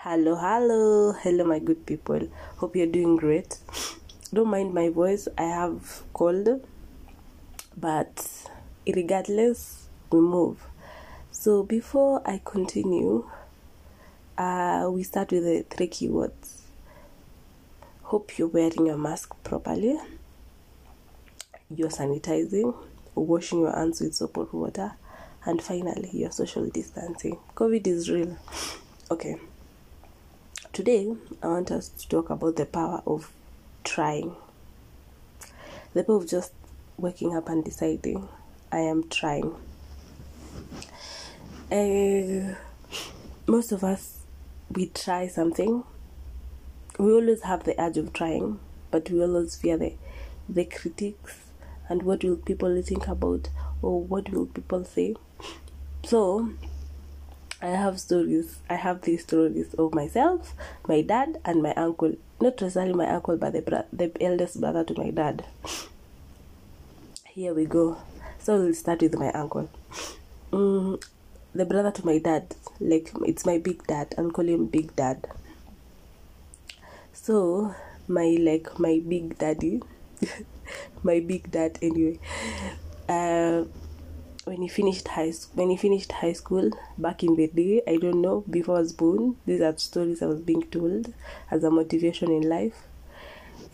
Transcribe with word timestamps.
Hello, 0.00 0.36
hello, 0.36 1.12
hello, 1.12 1.44
my 1.44 1.58
good 1.58 1.86
people. 1.86 2.28
Hope 2.58 2.76
you're 2.76 2.86
doing 2.86 3.16
great. 3.16 3.58
Don't 4.32 4.48
mind 4.48 4.74
my 4.74 4.90
voice, 4.90 5.26
I 5.38 5.44
have 5.44 6.02
cold, 6.12 6.64
but 7.76 8.28
regardless, 8.86 9.88
we 10.12 10.20
move. 10.20 10.62
So, 11.32 11.62
before 11.62 12.22
I 12.28 12.42
continue, 12.44 13.28
uh, 14.36 14.90
we 14.92 15.02
start 15.02 15.32
with 15.32 15.44
the 15.44 15.64
three 15.74 15.88
keywords. 15.88 16.60
Hope 18.02 18.38
you're 18.38 18.48
wearing 18.48 18.86
your 18.86 18.98
mask 18.98 19.34
properly, 19.44 19.98
you're 21.74 21.88
sanitizing, 21.88 22.76
washing 23.14 23.60
your 23.60 23.74
hands 23.74 24.02
with 24.02 24.14
soap 24.14 24.36
or 24.36 24.48
water, 24.52 24.92
and 25.46 25.60
finally, 25.60 26.10
you're 26.12 26.30
social 26.30 26.68
distancing. 26.68 27.38
COVID 27.56 27.86
is 27.86 28.10
real. 28.10 28.36
Okay. 29.10 29.36
Today, 30.76 31.16
I 31.42 31.46
want 31.46 31.70
us 31.70 31.88
to 31.88 32.06
talk 32.06 32.28
about 32.28 32.56
the 32.56 32.66
power 32.66 33.00
of 33.06 33.32
trying. 33.82 34.36
The 35.94 36.04
power 36.04 36.16
of 36.16 36.28
just 36.28 36.52
waking 36.98 37.34
up 37.34 37.48
and 37.48 37.64
deciding, 37.64 38.28
I 38.70 38.80
am 38.80 39.08
trying. 39.08 39.54
Uh, 41.72 42.56
most 43.46 43.72
of 43.72 43.84
us, 43.84 44.18
we 44.70 44.88
try 44.88 45.28
something. 45.28 45.82
We 46.98 47.10
always 47.10 47.40
have 47.44 47.64
the 47.64 47.80
urge 47.80 47.96
of 47.96 48.12
trying, 48.12 48.60
but 48.90 49.08
we 49.08 49.22
always 49.22 49.56
fear 49.56 49.78
the, 49.78 49.94
the 50.46 50.66
critics 50.66 51.38
and 51.88 52.02
what 52.02 52.22
will 52.22 52.36
people 52.36 52.82
think 52.82 53.08
about 53.08 53.48
or 53.80 54.02
what 54.02 54.28
will 54.28 54.44
people 54.44 54.84
say. 54.84 55.14
So, 56.04 56.50
I 57.62 57.68
have 57.68 57.98
stories. 57.98 58.58
I 58.68 58.74
have 58.74 59.02
these 59.02 59.22
stories 59.22 59.72
of 59.74 59.94
myself, 59.94 60.54
my 60.86 61.00
dad, 61.00 61.40
and 61.44 61.62
my 61.62 61.72
uncle. 61.74 62.14
Not 62.40 62.60
necessarily 62.60 62.92
my 62.92 63.08
uncle, 63.08 63.36
but 63.36 63.52
the 63.54 63.62
bro- 63.62 63.86
the 63.92 64.12
eldest 64.20 64.60
brother 64.60 64.84
to 64.84 64.94
my 64.98 65.10
dad. 65.10 65.44
Here 67.24 67.54
we 67.54 67.64
go. 67.64 67.96
So 68.38 68.60
we'll 68.60 68.74
start 68.74 69.00
with 69.00 69.14
my 69.18 69.32
uncle. 69.32 69.70
Mm, 70.52 71.02
the 71.54 71.64
brother 71.64 71.90
to 71.90 72.06
my 72.06 72.18
dad, 72.18 72.54
like 72.80 73.10
it's 73.24 73.46
my 73.46 73.58
big 73.58 73.86
dad. 73.86 74.14
I'll 74.18 74.30
call 74.30 74.46
him 74.46 74.66
Big 74.66 74.94
Dad. 74.94 75.26
So 77.12 77.74
my 78.06 78.36
like 78.38 78.78
my 78.78 79.00
big 79.06 79.38
daddy, 79.38 79.82
my 81.02 81.20
big 81.20 81.50
dad 81.50 81.78
anyway. 81.80 82.18
Uh, 83.08 83.64
when 84.46 84.62
he 84.62 84.68
finished 84.68 85.08
high 85.08 85.32
when 85.54 85.70
he 85.70 85.76
finished 85.76 86.12
high 86.12 86.32
school 86.32 86.70
back 86.96 87.24
in 87.24 87.34
the 87.34 87.48
day, 87.48 87.82
I 87.86 87.96
don't 87.96 88.22
know 88.22 88.44
before 88.48 88.76
I 88.76 88.80
was 88.80 88.92
born. 88.92 89.36
These 89.44 89.60
are 89.60 89.76
stories 89.76 90.22
I 90.22 90.26
was 90.26 90.40
being 90.40 90.62
told 90.62 91.12
as 91.50 91.64
a 91.64 91.70
motivation 91.70 92.30
in 92.30 92.48
life. 92.48 92.84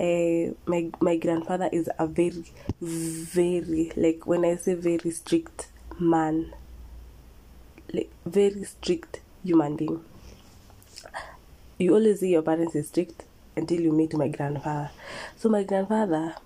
Uh, 0.00 0.54
my 0.64 0.90
my 1.00 1.16
grandfather 1.18 1.68
is 1.70 1.90
a 1.98 2.06
very, 2.06 2.46
very 2.80 3.92
like 3.96 4.26
when 4.26 4.46
I 4.46 4.56
say 4.56 4.72
very 4.72 5.10
strict 5.10 5.68
man, 6.00 6.54
like 7.92 8.10
very 8.24 8.64
strict 8.64 9.20
human 9.44 9.76
being. 9.76 10.02
You 11.76 11.94
always 11.94 12.20
see 12.20 12.32
your 12.32 12.42
parents 12.42 12.74
is 12.74 12.88
strict 12.88 13.24
until 13.56 13.78
you 13.78 13.92
meet 13.92 14.14
my 14.14 14.28
grandfather. 14.28 14.90
So 15.36 15.50
my 15.50 15.64
grandfather, 15.64 16.36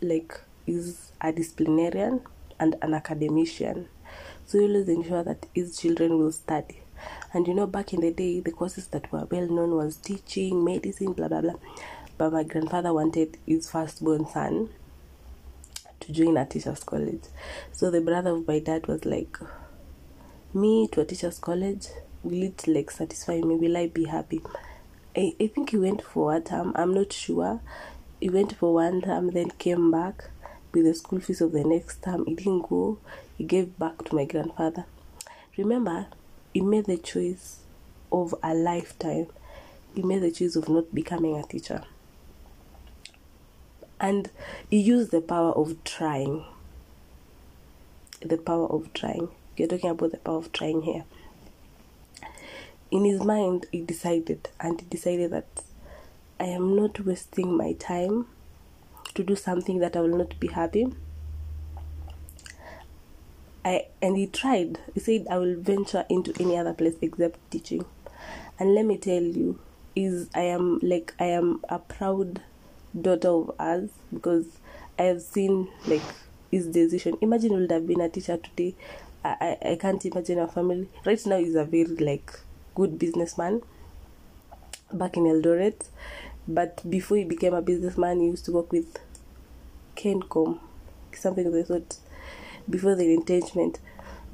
like, 0.00 0.40
is 0.66 1.10
a 1.20 1.32
disciplinarian 1.32 2.20
and 2.58 2.76
an 2.82 2.94
academician. 2.94 3.88
So 4.46 4.58
he 4.58 4.66
always 4.66 4.88
ensure 4.88 5.22
that 5.24 5.46
his 5.54 5.78
children 5.78 6.18
will 6.18 6.32
study. 6.32 6.80
And 7.32 7.46
you 7.46 7.54
know, 7.54 7.66
back 7.66 7.92
in 7.92 8.00
the 8.00 8.12
day, 8.12 8.40
the 8.40 8.52
courses 8.52 8.86
that 8.88 9.10
were 9.10 9.26
well 9.30 9.48
known 9.48 9.74
was 9.74 9.96
teaching, 9.96 10.64
medicine, 10.64 11.12
blah 11.12 11.28
blah 11.28 11.40
blah. 11.40 11.54
But 12.16 12.32
my 12.32 12.44
grandfather 12.44 12.92
wanted 12.92 13.38
his 13.46 13.70
firstborn 13.70 14.26
son 14.26 14.70
to 16.00 16.12
join 16.12 16.36
a 16.36 16.46
teacher's 16.46 16.84
college. 16.84 17.24
So 17.72 17.90
the 17.90 18.00
brother 18.00 18.30
of 18.30 18.46
my 18.46 18.60
dad 18.60 18.86
was 18.86 19.04
like, 19.04 19.36
"Me 20.52 20.86
to 20.92 21.00
a 21.00 21.04
teacher's 21.04 21.38
college, 21.38 21.88
will 22.22 22.42
it 22.42 22.66
like 22.68 22.90
satisfy 22.90 23.40
me? 23.40 23.56
Will 23.56 23.76
I 23.76 23.88
be 23.88 24.04
happy?" 24.04 24.40
I, 25.16 25.34
I 25.40 25.46
think 25.48 25.70
he 25.70 25.78
went 25.78 26.02
for 26.02 26.34
a 26.34 26.40
term. 26.40 26.72
I'm 26.76 26.92
not 26.94 27.12
sure. 27.12 27.60
He 28.20 28.30
went 28.30 28.56
for 28.56 28.74
one 28.74 29.02
term, 29.02 29.30
then 29.30 29.50
came 29.58 29.90
back 29.90 30.30
with 30.74 30.84
the 30.84 30.94
school 30.94 31.20
fees 31.20 31.40
of 31.40 31.52
the 31.52 31.64
next 31.64 32.02
term. 32.02 32.26
He 32.26 32.34
didn't 32.34 32.68
go. 32.68 32.98
He 33.38 33.44
gave 33.44 33.78
back 33.78 34.04
to 34.04 34.14
my 34.14 34.24
grandfather. 34.24 34.86
Remember, 35.56 36.06
he 36.52 36.60
made 36.60 36.86
the 36.86 36.98
choice 36.98 37.60
of 38.10 38.34
a 38.42 38.54
lifetime. 38.54 39.28
He 39.94 40.02
made 40.02 40.22
the 40.22 40.30
choice 40.30 40.56
of 40.56 40.68
not 40.68 40.94
becoming 40.94 41.36
a 41.36 41.44
teacher. 41.44 41.82
And 44.00 44.30
he 44.68 44.80
used 44.80 45.10
the 45.12 45.20
power 45.20 45.52
of 45.52 45.82
trying. 45.84 46.44
The 48.20 48.36
power 48.36 48.66
of 48.66 48.92
trying. 48.92 49.28
You're 49.56 49.68
talking 49.68 49.90
about 49.90 50.10
the 50.10 50.18
power 50.18 50.38
of 50.38 50.52
trying 50.52 50.82
here. 50.82 51.04
In 52.90 53.04
his 53.04 53.22
mind, 53.22 53.66
he 53.72 53.80
decided, 53.80 54.48
and 54.60 54.80
he 54.80 54.86
decided 54.86 55.32
that 55.32 55.62
I 56.38 56.44
am 56.44 56.76
not 56.76 57.00
wasting 57.04 57.56
my 57.56 57.72
time 57.72 58.26
to 59.14 59.22
do 59.22 59.36
something 59.36 59.78
that 59.78 59.96
I 59.96 60.00
will 60.00 60.16
not 60.16 60.38
be 60.40 60.48
happy. 60.48 60.92
I 63.64 63.86
and 64.02 64.16
he 64.16 64.26
tried. 64.26 64.78
He 64.92 65.00
said 65.00 65.26
I 65.30 65.38
will 65.38 65.56
venture 65.56 66.04
into 66.08 66.34
any 66.40 66.58
other 66.58 66.74
place 66.74 66.96
except 67.00 67.38
teaching. 67.50 67.84
And 68.58 68.74
let 68.74 68.84
me 68.84 68.98
tell 68.98 69.22
you, 69.22 69.58
is 69.96 70.28
I 70.34 70.42
am 70.42 70.78
like 70.82 71.14
I 71.18 71.26
am 71.26 71.62
a 71.68 71.78
proud 71.78 72.42
daughter 73.00 73.28
of 73.28 73.50
us 73.58 73.90
because 74.12 74.46
I 74.98 75.04
have 75.04 75.22
seen 75.22 75.68
like 75.86 76.02
his 76.50 76.66
decision. 76.66 77.16
Imagine 77.20 77.52
would 77.54 77.70
have 77.70 77.86
been 77.86 78.00
a 78.00 78.08
teacher 78.08 78.36
today. 78.36 78.74
I, 79.24 79.56
I, 79.62 79.70
I 79.70 79.76
can't 79.76 80.04
imagine 80.04 80.38
a 80.38 80.46
family. 80.46 80.88
Right 81.04 81.24
now 81.26 81.38
he's 81.38 81.54
a 81.54 81.64
very 81.64 81.84
like 81.84 82.38
good 82.74 82.98
businessman 82.98 83.62
back 84.92 85.16
in 85.16 85.24
Eldoret. 85.24 85.88
But 86.46 86.88
before 86.88 87.16
he 87.16 87.24
became 87.24 87.54
a 87.54 87.62
businessman, 87.62 88.20
he 88.20 88.26
used 88.26 88.44
to 88.46 88.52
work 88.52 88.70
with 88.70 88.98
Kencom, 89.96 90.58
something 91.14 91.46
of 91.46 91.52
the 91.52 91.64
sort, 91.64 91.96
before 92.68 92.94
the 92.94 93.14
entanglement. 93.14 93.78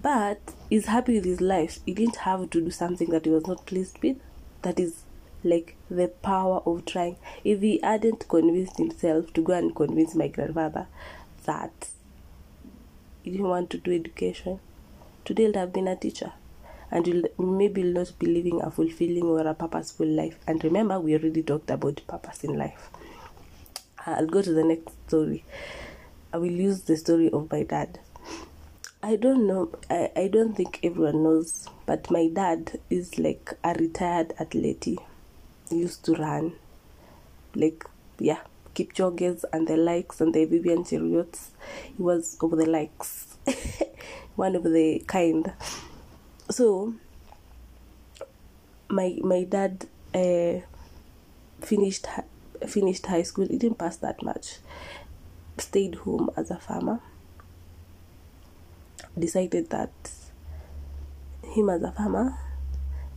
But 0.03 0.41
he's 0.69 0.87
happy 0.87 1.15
with 1.15 1.25
his 1.25 1.41
life. 1.41 1.79
He 1.87 1.95
didn't 1.95 2.17
have 2.17 2.51
to 2.51 2.61
do 2.61 2.71
something 2.71 3.11
that 3.11 3.27
he 3.27 3.31
was 3.31 3.47
not 3.47 3.67
pleased 3.67 4.03
with. 4.03 4.17
That 4.63 4.81
is 4.81 5.05
like 5.45 5.77
the 5.91 6.09
power 6.09 6.63
of 6.67 6.85
trying. 6.85 7.17
If 7.45 7.61
he 7.61 7.81
hadn't 7.83 8.29
convinced 8.29 8.79
himself 8.79 9.33
to 9.35 9.43
go 9.43 9.53
and 9.53 9.75
convince 9.75 10.15
my 10.15 10.29
grandfather 10.29 10.87
that 11.45 11.89
he 13.23 13.31
didn't 13.31 13.49
want 13.49 13.71
to 13.71 13.79
do 13.79 13.95
education, 13.95 14.61
today 15.25 15.47
he'd 15.47 15.57
have 15.57 15.73
been 15.73 15.89
a 15.89 15.97
teacher 15.97 16.33
and 16.91 17.07
you'll 17.07 17.29
maybe 17.39 17.83
not 17.83 18.19
be 18.19 18.27
living 18.27 18.61
a 18.63 18.71
fulfilling 18.71 19.25
or 19.25 19.47
a 19.47 19.55
purposeful 19.55 20.07
life. 20.07 20.39
And 20.47 20.63
remember, 20.65 20.99
we 20.99 21.15
already 21.15 21.43
talked 21.43 21.71
about 21.71 22.01
purpose 22.07 22.45
in 22.45 22.59
life. 22.59 22.91
Uh, 24.07 24.13
I'll 24.13 24.27
go 24.27 24.43
to 24.43 24.53
the 24.53 24.65
next 24.65 24.93
story. 25.07 25.45
I 26.33 26.39
will 26.39 26.51
use 26.51 26.83
the 26.83 26.97
story 26.97 27.31
of 27.31 27.51
my 27.51 27.63
dad. 27.63 28.01
I 29.03 29.17
don't 29.17 29.47
know, 29.47 29.73
I, 29.89 30.11
I 30.15 30.29
don't 30.29 30.55
think 30.55 30.79
everyone 30.83 31.23
knows, 31.23 31.67
but 31.87 32.11
my 32.11 32.29
dad 32.29 32.79
is 32.91 33.19
like 33.19 33.55
a 33.65 33.73
retired 33.75 34.35
athlete. 34.39 34.85
He 34.85 34.99
used 35.71 36.05
to 36.05 36.15
run, 36.15 36.53
like, 37.55 37.85
yeah, 38.19 38.41
keep 38.75 38.93
Kipchoge's 38.93 39.45
and 39.53 39.67
the 39.67 39.77
likes 39.77 40.21
and 40.21 40.35
the 40.35 40.45
Vivian 40.45 40.85
Cheruiyot's. 40.85 41.51
He 41.97 42.03
was 42.03 42.37
of 42.43 42.51
the 42.51 42.67
likes, 42.67 43.37
one 44.37 44.55
of 44.55 44.65
the 44.65 45.03
kind 45.07 45.53
so 46.51 46.95
my 48.89 49.17
my 49.23 49.45
dad 49.45 49.87
uh, 50.15 50.61
finished 51.61 52.07
finished 52.67 53.07
high 53.07 53.23
school. 53.23 53.47
He 53.47 53.57
didn't 53.57 53.79
pass 53.79 53.97
that 53.99 54.23
much. 54.23 54.59
Stayed 55.59 55.95
home 55.97 56.31
as 56.37 56.51
a 56.51 56.57
farmer. 56.59 57.01
Decided 59.19 59.71
that 59.71 59.93
him 61.55 61.69
as 61.69 61.83
a 61.83 61.93
farmer 61.93 62.39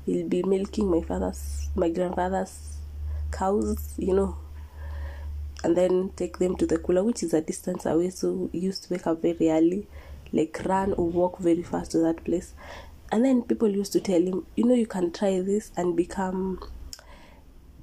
he'll 0.05 0.27
be 0.27 0.43
milking 0.43 0.89
my 0.89 1.01
father's 1.01 1.69
my 1.75 1.89
grandfather's 1.89 2.77
cows 3.31 3.93
you 3.97 4.13
know 4.13 4.35
and 5.63 5.77
then 5.77 6.11
take 6.15 6.39
them 6.39 6.55
to 6.55 6.65
the 6.65 6.77
cooler 6.77 7.03
which 7.03 7.23
is 7.23 7.33
a 7.33 7.41
distance 7.41 7.85
away 7.85 8.09
so 8.09 8.49
used 8.51 8.83
to 8.83 8.93
wake 8.93 9.07
up 9.07 9.21
very 9.21 9.49
early 9.49 9.87
like 10.31 10.59
run 10.65 10.93
or 10.93 11.07
walk 11.07 11.37
very 11.39 11.63
fast 11.63 11.91
to 11.91 11.99
that 11.99 12.23
place 12.23 12.53
and 13.13 13.23
then 13.23 13.43
people 13.43 13.69
used 13.69 13.93
to 13.93 13.99
tell 13.99 14.19
him, 14.19 14.43
you 14.55 14.63
know, 14.65 14.73
you 14.73 14.87
can 14.87 15.11
try 15.11 15.39
this 15.39 15.71
and 15.77 15.95
become 15.95 16.59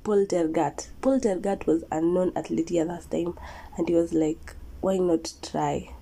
Paul 0.03 0.27
Tergat. 0.27 0.89
Paul 1.01 1.21
Tergat 1.21 1.67
was 1.67 1.85
a 1.93 2.01
known 2.01 2.33
athlete 2.35 2.73
at 2.73 2.89
that 2.89 3.09
time, 3.13 3.39
and 3.79 3.89
he 3.89 3.95
was 3.95 4.13
like, 4.13 4.57
why 4.81 4.99
not 4.99 5.33
try? 5.41 5.95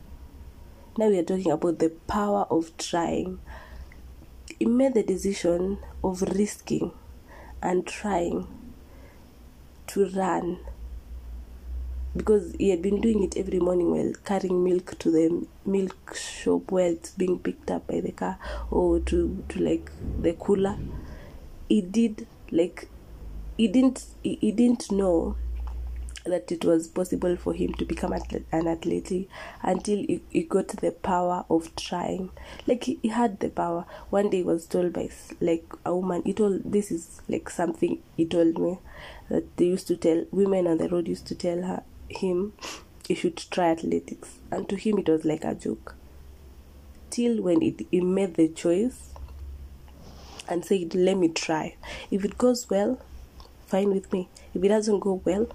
Now 0.97 1.09
we 1.09 1.19
are 1.19 1.25
talking 1.25 1.51
about 1.51 1.79
the 1.79 1.91
power 2.07 2.47
of 2.51 2.75
trying. 2.79 3.39
He 4.59 4.65
made 4.65 4.95
the 4.95 5.03
decision 5.03 5.77
of 6.03 6.23
risking 6.23 6.93
and 7.63 7.87
trying 7.87 8.49
to 9.89 10.09
run 10.09 10.61
because 12.17 12.55
he 12.59 12.71
had 12.71 12.83
been 12.83 13.01
doing 13.01 13.23
it 13.23 13.37
every 13.37 13.61
morning 13.61 13.91
while 13.91 14.13
carrying 14.25 14.65
milk 14.65 14.99
to 14.99 15.11
the 15.11 15.47
milk 15.67 16.15
shop 16.17 16.71
where 16.71 16.89
it's 16.93 17.11
being 17.11 17.39
picked 17.39 17.71
up 17.71 17.87
by 17.87 18.01
the 18.01 18.13
car 18.13 18.39
or 18.71 19.01
to, 19.01 19.45
to 19.49 19.61
like 19.61 19.91
the 20.21 20.33
cooler. 20.35 20.77
He 21.69 21.83
did 21.83 22.27
like 22.51 22.89
he 23.57 23.69
didn't 23.69 24.07
he, 24.23 24.37
he 24.41 24.53
didn't 24.53 24.91
know 24.91 25.37
that 26.25 26.53
it 26.53 26.65
was 26.65 26.89
possible 26.89 27.37
for 27.37 27.55
him 27.55 27.73
to 27.75 27.85
become 27.85 28.13
an 28.13 28.67
athlete 28.69 29.29
until 29.63 29.99
he, 29.99 30.23
he 30.31 30.43
got 30.43 30.69
the 30.69 30.91
power 30.93 31.45
of 31.49 31.75
trying. 31.77 32.31
Like 32.67 32.85
he, 32.85 32.99
he 33.03 33.09
had 33.09 33.41
the 33.41 33.49
power. 33.49 33.87
One 34.11 34.31
day 34.31 34.39
he 34.39 34.43
was 34.43 34.67
told 34.67 34.93
by 34.93 35.11
like 35.41 35.65
a 35.85 35.95
woman 35.95 36.23
he 36.25 36.33
told 36.33 36.71
this 36.71 36.91
is 36.91 37.23
like 37.29 37.49
something 37.51 38.03
he 38.17 38.27
told 38.27 38.59
me 38.59 38.79
that 39.29 39.57
they 39.57 39.67
used 39.67 39.89
to 39.89 39.97
tell 39.97 40.25
women 40.31 40.67
on 40.67 40.79
the 40.79 40.89
road 40.89 41.09
used 41.09 41.27
to 41.27 41.35
tell 41.35 41.63
her 41.63 41.83
him 42.09 42.53
he 43.07 43.15
should 43.15 43.37
try 43.51 43.71
athletics. 43.71 44.39
And 44.51 44.69
to 44.69 44.77
him 44.77 44.99
it 44.99 45.09
was 45.09 45.25
like 45.25 45.45
a 45.45 45.55
joke. 45.55 45.95
Till 47.11 47.43
when 47.43 47.63
it, 47.63 47.87
he 47.91 48.01
made 48.03 48.35
the 48.35 48.49
choice 48.49 49.11
and 50.49 50.65
said 50.65 50.95
let 50.95 51.17
me 51.17 51.29
try. 51.29 51.77
If 52.11 52.25
it 52.25 52.39
goes 52.39 52.69
well 52.69 53.01
fine 53.67 53.91
with 53.91 54.13
me. 54.13 54.29
If 54.55 54.63
it 54.63 54.69
doesn't 54.69 55.01
go 55.01 55.23
well 55.25 55.49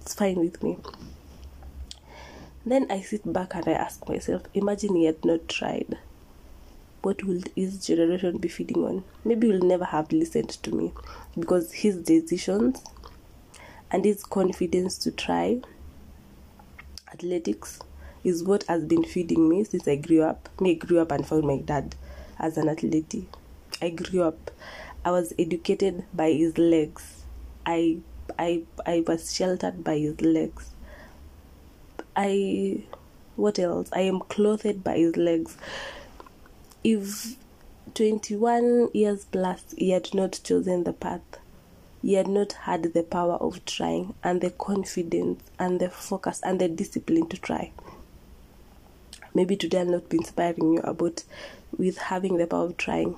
it's 0.00 0.14
fine 0.14 0.38
with 0.38 0.62
me. 0.62 0.78
Then 2.64 2.90
i 2.90 3.00
sit 3.00 3.32
back 3.32 3.54
and 3.54 3.66
i 3.68 3.72
ask 3.72 4.08
myself 4.08 4.42
imagine 4.54 4.94
he 4.94 5.04
had 5.06 5.24
not 5.24 5.48
tried. 5.48 5.98
What 7.02 7.24
will 7.24 7.40
his 7.56 7.84
generation 7.84 8.36
be 8.38 8.48
feeding 8.48 8.84
on? 8.84 9.04
Maybe 9.24 9.48
he'll 9.48 9.60
never 9.60 9.86
have 9.86 10.12
listened 10.12 10.50
to 10.50 10.70
me 10.70 10.92
because 11.38 11.72
his 11.72 11.96
decisions 11.96 12.82
and 13.90 14.04
his 14.04 14.22
confidence 14.22 14.98
to 14.98 15.10
try 15.10 15.60
athletics 17.12 17.80
is 18.24 18.42
what 18.44 18.64
has 18.64 18.84
been 18.84 19.04
feeding 19.04 19.48
me 19.48 19.64
since 19.64 19.86
I 19.88 19.96
grew 19.96 20.22
up. 20.22 20.48
Me, 20.60 20.72
I 20.72 20.74
grew 20.74 20.98
up 21.00 21.10
and 21.10 21.26
found 21.26 21.44
my 21.44 21.58
dad 21.58 21.94
as 22.38 22.56
an 22.56 22.68
athlete. 22.68 23.26
I 23.80 23.90
grew 23.90 24.22
up. 24.22 24.50
I 25.04 25.10
was 25.10 25.32
educated 25.38 26.04
by 26.12 26.32
his 26.32 26.58
legs. 26.58 27.24
I 27.64 27.98
I 28.38 28.62
I 28.86 29.04
was 29.06 29.34
sheltered 29.34 29.82
by 29.82 29.98
his 29.98 30.20
legs. 30.20 30.70
I 32.14 32.84
what 33.36 33.58
else? 33.58 33.88
I 33.92 34.00
am 34.00 34.20
clothed 34.20 34.84
by 34.84 34.98
his 34.98 35.16
legs. 35.16 35.56
If 36.84 37.36
21 37.94 38.90
years 38.92 39.24
plus 39.24 39.74
he 39.76 39.90
had 39.90 40.12
not 40.14 40.40
chosen 40.44 40.84
the 40.84 40.92
path, 40.92 41.22
he 42.02 42.14
had 42.14 42.28
not 42.28 42.52
had 42.52 42.82
the 42.82 43.02
power 43.02 43.34
of 43.34 43.64
trying 43.64 44.14
and 44.24 44.40
the 44.40 44.50
confidence 44.50 45.42
and 45.58 45.80
the 45.80 45.90
focus 45.90 46.40
and 46.42 46.60
the 46.60 46.68
discipline 46.68 47.28
to 47.28 47.36
try. 47.36 47.72
Maybe 49.34 49.56
today 49.56 49.80
I'll 49.80 49.86
not 49.86 50.08
be 50.08 50.16
inspiring 50.16 50.74
you 50.74 50.80
about 50.80 51.24
with 51.76 51.98
having 51.98 52.36
the 52.36 52.46
power 52.46 52.64
of 52.64 52.76
trying. 52.76 53.16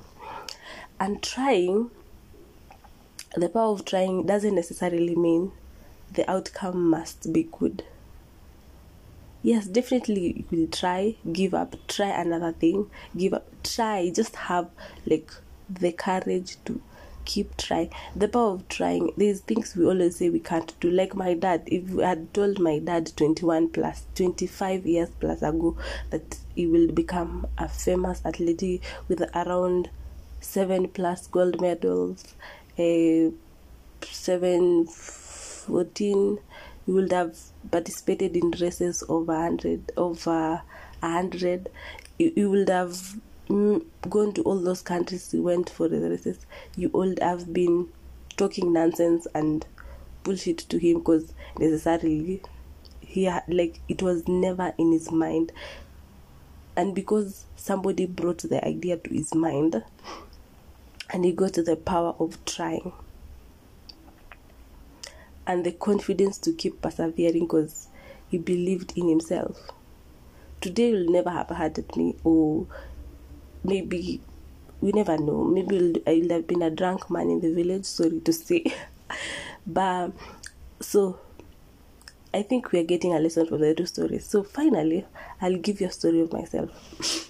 And 1.00 1.23
trying, 1.23 1.90
the 3.37 3.49
power 3.49 3.73
of 3.73 3.84
trying 3.84 4.26
doesn't 4.26 4.55
necessarily 4.55 5.17
mean 5.17 5.52
the 6.12 6.31
outcome 6.31 6.90
must 6.90 7.32
be 7.32 7.49
good. 7.50 7.84
Yes, 9.43 9.67
definitely 9.67 10.44
you 10.50 10.58
will 10.58 10.67
try, 10.69 11.17
give 11.32 11.55
up, 11.55 11.75
try 11.88 12.08
another 12.08 12.52
thing, 12.52 12.90
give 13.17 13.34
up, 13.34 13.49
try, 13.64 14.11
just 14.11 14.37
have 14.37 14.70
like 15.06 15.32
the 15.69 15.93
courage 15.93 16.56
to 16.67 16.81
keep 17.24 17.56
trying. 17.56 17.90
The 18.14 18.28
power 18.28 18.52
of 18.54 18.69
trying, 18.69 19.12
there's 19.16 19.40
things 19.40 19.76
we 19.76 19.86
always 19.86 20.16
say 20.16 20.30
we 20.30 20.40
can't 20.40 20.78
do. 20.80 20.90
Like 20.90 21.14
my 21.14 21.34
dad, 21.34 21.62
if 21.66 21.88
we 21.90 22.02
had 22.02 22.32
told 22.34 22.58
my 22.58 22.78
dad 22.78 23.12
21 23.16 23.69
plus, 23.69 24.04
25 24.14 24.86
years 24.86 25.10
plus 25.20 25.42
ago 25.42 25.76
that 26.10 26.38
he 26.54 26.66
will 26.66 26.90
become 26.92 27.46
a 27.58 27.69
famous 27.69 28.22
athlete 28.24 28.82
with 29.08 29.22
around 29.34 29.90
seven 30.40 30.88
plus 30.88 31.26
gold 31.26 31.60
medals, 31.60 32.34
a 32.78 33.30
seven, 34.02 34.86
14, 34.86 36.38
you 36.86 36.94
would 36.94 37.12
have 37.12 37.36
participated 37.70 38.36
in 38.36 38.50
races 38.60 39.04
over 39.08 39.32
100 39.32 39.92
over 39.96 40.62
100 41.00 41.70
you, 42.19 42.32
you 42.34 42.50
would 42.50 42.69
have 42.69 43.16
Mm, 43.52 43.84
gone 44.08 44.32
to 44.32 44.43
all 44.44 44.58
those 44.58 44.81
countries 44.81 45.34
you 45.34 45.43
went 45.43 45.69
for 45.69 45.87
the 45.87 46.00
races 46.08 46.46
you 46.75 46.88
would 46.88 47.19
have 47.19 47.52
been 47.52 47.87
talking 48.38 48.72
nonsense 48.72 49.26
and 49.34 49.66
bullshit 50.22 50.56
to 50.56 50.78
him 50.78 51.00
because 51.00 51.34
necessarily 51.58 52.40
he 53.00 53.25
had, 53.25 53.43
like 53.49 53.81
it 53.90 54.00
was 54.00 54.26
never 54.26 54.72
in 54.78 54.90
his 54.90 55.12
mind 55.12 55.52
and 56.78 56.94
because 56.94 57.44
somebody 57.54 58.06
brought 58.06 58.38
the 58.38 58.66
idea 58.66 58.96
to 58.96 59.10
his 59.10 59.34
mind 59.34 59.84
and 61.10 61.22
he 61.26 61.31
got 61.31 61.52
the 61.52 61.76
power 61.76 62.14
of 62.19 62.43
trying 62.46 62.90
and 65.46 65.66
the 65.66 65.72
confidence 65.72 66.38
to 66.38 66.55
keep 66.55 66.81
persevering 66.81 67.40
because 67.44 67.88
he 68.31 68.38
believed 68.38 68.96
in 68.96 69.10
himself. 69.10 69.58
Today 70.62 70.90
you'll 70.90 71.12
never 71.12 71.28
have 71.28 71.50
had 71.50 71.84
me, 71.96 72.14
or 72.25 72.66
maybe 73.64 74.20
we 74.81 74.93
never 74.93 75.17
know. 75.19 75.44
Maybe 75.44 76.03
I'll 76.06 76.29
have 76.37 76.47
been 76.47 76.62
a 76.62 76.70
drunk 76.70 77.11
man 77.11 77.31
in 77.31 77.41
the 77.41 77.53
village. 77.53 77.85
Sorry 77.85 78.20
to 78.20 78.32
say, 78.32 78.64
but 79.67 80.12
so 80.81 81.19
I 82.35 82.43
think 82.43 82.73
we 82.73 82.81
are 82.81 82.85
getting 82.85 83.12
a 83.14 83.19
lesson 83.19 83.47
from 83.47 83.61
the 83.61 83.75
two 83.75 83.87
stories. 83.87 84.25
So 84.26 84.43
finally, 84.43 85.06
I'll 85.41 85.59
give 85.59 85.81
you 85.81 85.87
a 85.88 85.91
story 85.91 86.20
of 86.20 86.32
myself. 86.32 86.70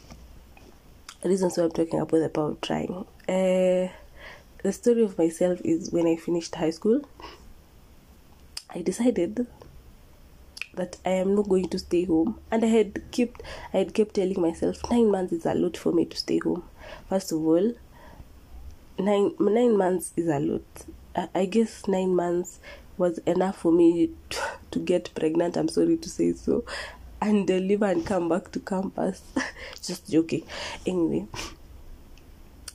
Reasons 1.25 1.57
why 1.57 1.65
I'm 1.65 1.71
talking 1.71 2.01
about 2.01 2.19
the 2.19 2.29
power 2.29 2.51
of 2.51 2.61
trying. 2.61 3.05
Uh, 3.29 3.89
the 4.63 4.73
story 4.73 5.03
of 5.03 5.19
myself 5.19 5.61
is 5.65 5.91
when 5.91 6.07
I 6.07 6.17
finished 6.17 6.55
high 6.55 6.71
school. 6.71 7.03
I 8.71 8.83
decided 8.83 9.47
that 10.75 10.97
I 11.05 11.11
am 11.11 11.35
not 11.35 11.49
going 11.49 11.69
to 11.69 11.79
stay 11.79 12.05
home, 12.05 12.39
and 12.51 12.65
I 12.65 12.69
had 12.69 13.11
kept 13.13 13.43
I 13.73 13.79
had 13.79 13.95
kept 13.95 14.15
telling 14.15 14.41
myself 14.41 14.79
nine 14.91 15.11
months 15.11 15.33
is 15.33 15.47
a 15.47 15.55
lot 15.55 15.77
for 15.77 15.93
me 15.93 16.05
to 16.07 16.17
stay 16.17 16.39
home. 16.39 16.65
First 17.09 17.33
of 17.33 17.45
all, 17.45 17.73
nine 18.99 19.35
nine 19.39 19.77
months 19.77 20.13
is 20.17 20.29
a 20.29 20.39
lot. 20.39 20.63
I, 21.15 21.29
I 21.35 21.45
guess 21.47 21.87
nine 21.89 22.15
months 22.15 22.59
was 22.97 23.19
enough 23.19 23.59
for 23.59 23.73
me 23.73 24.11
to, 24.31 24.39
to 24.71 24.79
get 24.79 25.15
pregnant. 25.15 25.57
I'm 25.57 25.69
sorry 25.69 25.97
to 25.97 26.09
say 26.09 26.33
so, 26.33 26.65
and 27.21 27.47
deliver 27.47 27.87
and 27.87 28.07
come 28.07 28.29
back 28.29 28.51
to 28.53 28.61
campus. 28.61 29.23
Just 29.83 30.11
joking. 30.11 30.45
Anyway, 30.87 31.27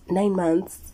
nine 0.09 0.35
months 0.35 0.91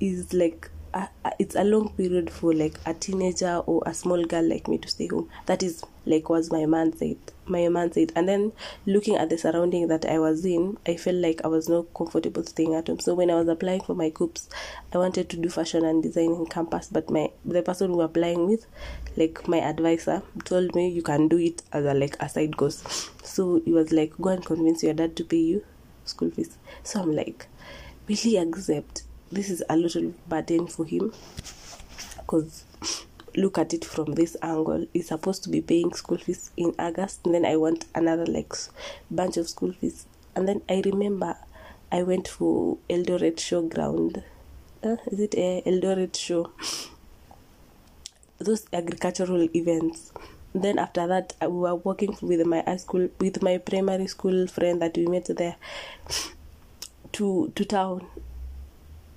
is 0.00 0.32
like 0.32 0.70
uh, 0.92 1.06
it's 1.38 1.54
a 1.54 1.64
long 1.64 1.90
period 1.90 2.30
for 2.30 2.52
like 2.52 2.78
a 2.86 2.94
teenager 2.94 3.58
or 3.66 3.82
a 3.86 3.94
small 3.94 4.24
girl 4.24 4.42
like 4.48 4.68
me 4.68 4.78
to 4.78 4.88
stay 4.88 5.06
home. 5.06 5.28
That 5.46 5.62
is 5.62 5.84
like 6.06 6.28
was 6.28 6.50
my 6.50 6.64
said. 6.92 7.16
My 7.46 7.68
said, 7.90 8.12
and 8.14 8.28
then 8.28 8.52
looking 8.86 9.16
at 9.16 9.28
the 9.28 9.36
surrounding 9.38 9.88
that 9.88 10.04
I 10.04 10.18
was 10.18 10.44
in, 10.44 10.78
I 10.86 10.96
felt 10.96 11.16
like 11.16 11.40
I 11.44 11.48
was 11.48 11.68
not 11.68 11.92
comfortable 11.94 12.44
staying 12.44 12.74
at 12.74 12.86
home. 12.86 13.00
So 13.00 13.14
when 13.14 13.30
I 13.30 13.34
was 13.34 13.48
applying 13.48 13.80
for 13.80 13.94
my 13.94 14.10
coops, 14.10 14.48
I 14.92 14.98
wanted 14.98 15.28
to 15.30 15.36
do 15.36 15.48
fashion 15.48 15.84
and 15.84 16.02
design 16.02 16.32
in 16.32 16.46
campus, 16.46 16.88
but 16.90 17.10
my 17.10 17.30
the 17.44 17.62
person 17.62 17.90
who 17.90 18.00
applying 18.02 18.48
with, 18.48 18.66
like 19.16 19.48
my 19.48 19.58
advisor, 19.58 20.22
told 20.44 20.74
me 20.74 20.88
you 20.88 21.02
can 21.02 21.28
do 21.28 21.38
it 21.38 21.62
as 21.72 21.84
a 21.84 21.94
like 21.94 22.16
a 22.20 22.28
side 22.28 22.56
course. 22.56 23.10
So 23.24 23.60
he 23.64 23.72
was 23.72 23.92
like, 23.92 24.12
go 24.20 24.30
and 24.30 24.44
convince 24.44 24.82
your 24.82 24.94
dad 24.94 25.16
to 25.16 25.24
pay 25.24 25.38
you 25.38 25.64
school 26.04 26.30
fees. 26.30 26.56
So 26.82 27.00
I'm 27.00 27.14
like, 27.14 27.46
he 28.06 28.36
accept? 28.36 29.02
This 29.32 29.48
is 29.50 29.62
a 29.68 29.76
little 29.76 30.12
burden 30.28 30.66
for 30.66 30.84
him 30.84 31.12
because 32.16 32.64
look 33.36 33.58
at 33.58 33.72
it 33.72 33.84
from 33.84 34.12
this 34.12 34.36
angle. 34.42 34.86
He's 34.92 35.08
supposed 35.08 35.44
to 35.44 35.50
be 35.50 35.60
paying 35.60 35.92
school 35.94 36.18
fees 36.18 36.50
in 36.56 36.74
august 36.78 37.20
and 37.24 37.34
then 37.34 37.44
i 37.46 37.56
want 37.56 37.84
another 37.94 38.26
like 38.26 38.52
bunch 39.10 39.36
of 39.36 39.48
school 39.48 39.72
fees. 39.72 40.06
And 40.34 40.48
then 40.48 40.62
i 40.68 40.82
remember 40.84 41.36
i 41.92 42.02
went 42.02 42.28
for 42.28 42.78
eldoret 42.88 43.36
showground. 43.36 44.22
Uh, 44.82 44.96
is 45.10 45.20
it 45.20 45.34
a 45.34 45.62
eldoret 45.66 46.16
show? 46.16 46.50
Those 48.38 48.66
agricultural 48.72 49.48
events. 49.54 50.12
Then 50.54 50.78
after 50.78 51.06
that 51.06 51.34
we 51.42 51.48
were 51.48 51.76
working 51.76 52.16
with 52.22 52.44
my 52.44 52.62
high 52.66 52.78
school 52.78 53.08
with 53.20 53.42
my 53.42 53.58
primary 53.58 54.08
school 54.08 54.48
friend 54.48 54.82
that 54.82 54.96
we 54.96 55.06
met 55.06 55.26
there 55.36 55.54
to 57.12 57.52
to 57.54 57.64
town 57.64 58.06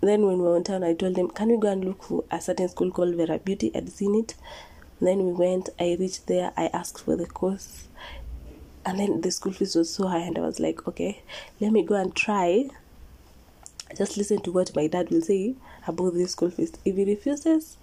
then 0.07 0.25
when 0.25 0.38
we 0.38 0.43
were 0.43 0.57
in 0.57 0.63
town, 0.63 0.83
I 0.83 0.93
told 0.93 1.15
them, 1.15 1.29
can 1.29 1.50
we 1.50 1.57
go 1.57 1.69
and 1.69 1.86
look 1.86 2.03
for 2.03 2.24
a 2.31 2.41
certain 2.41 2.67
school 2.69 2.91
called 2.91 3.15
Vera 3.15 3.39
Beauty? 3.39 3.72
I'd 3.75 3.89
seen 3.89 4.15
it. 4.15 4.36
then 5.00 5.25
we 5.25 5.33
went. 5.33 5.69
I 5.79 5.98
reached 6.00 6.27
there. 6.27 6.51
I 6.57 6.67
asked 6.74 7.03
for 7.03 7.15
the 7.15 7.25
course, 7.25 7.88
and 8.86 9.00
then 9.00 9.22
the 9.22 9.31
school 9.31 9.51
fees 9.51 9.75
was 9.75 9.93
so 9.93 10.07
high, 10.07 10.19
and 10.19 10.38
I 10.38 10.41
was 10.41 10.60
like, 10.60 10.88
okay, 10.88 11.22
let 11.60 11.72
me 11.72 11.83
go 11.83 11.95
and 11.95 12.15
try. 12.15 12.69
Just 13.98 14.17
listen 14.17 14.41
to 14.43 14.51
what 14.51 14.75
my 14.75 14.88
dad 14.88 15.10
will 15.12 15.22
say, 15.22 15.55
about 15.88 16.13
this 16.13 16.31
school 16.31 16.50
fees. 16.50 16.74
If 16.86 16.95
he 16.95 17.05
refuses, 17.05 17.77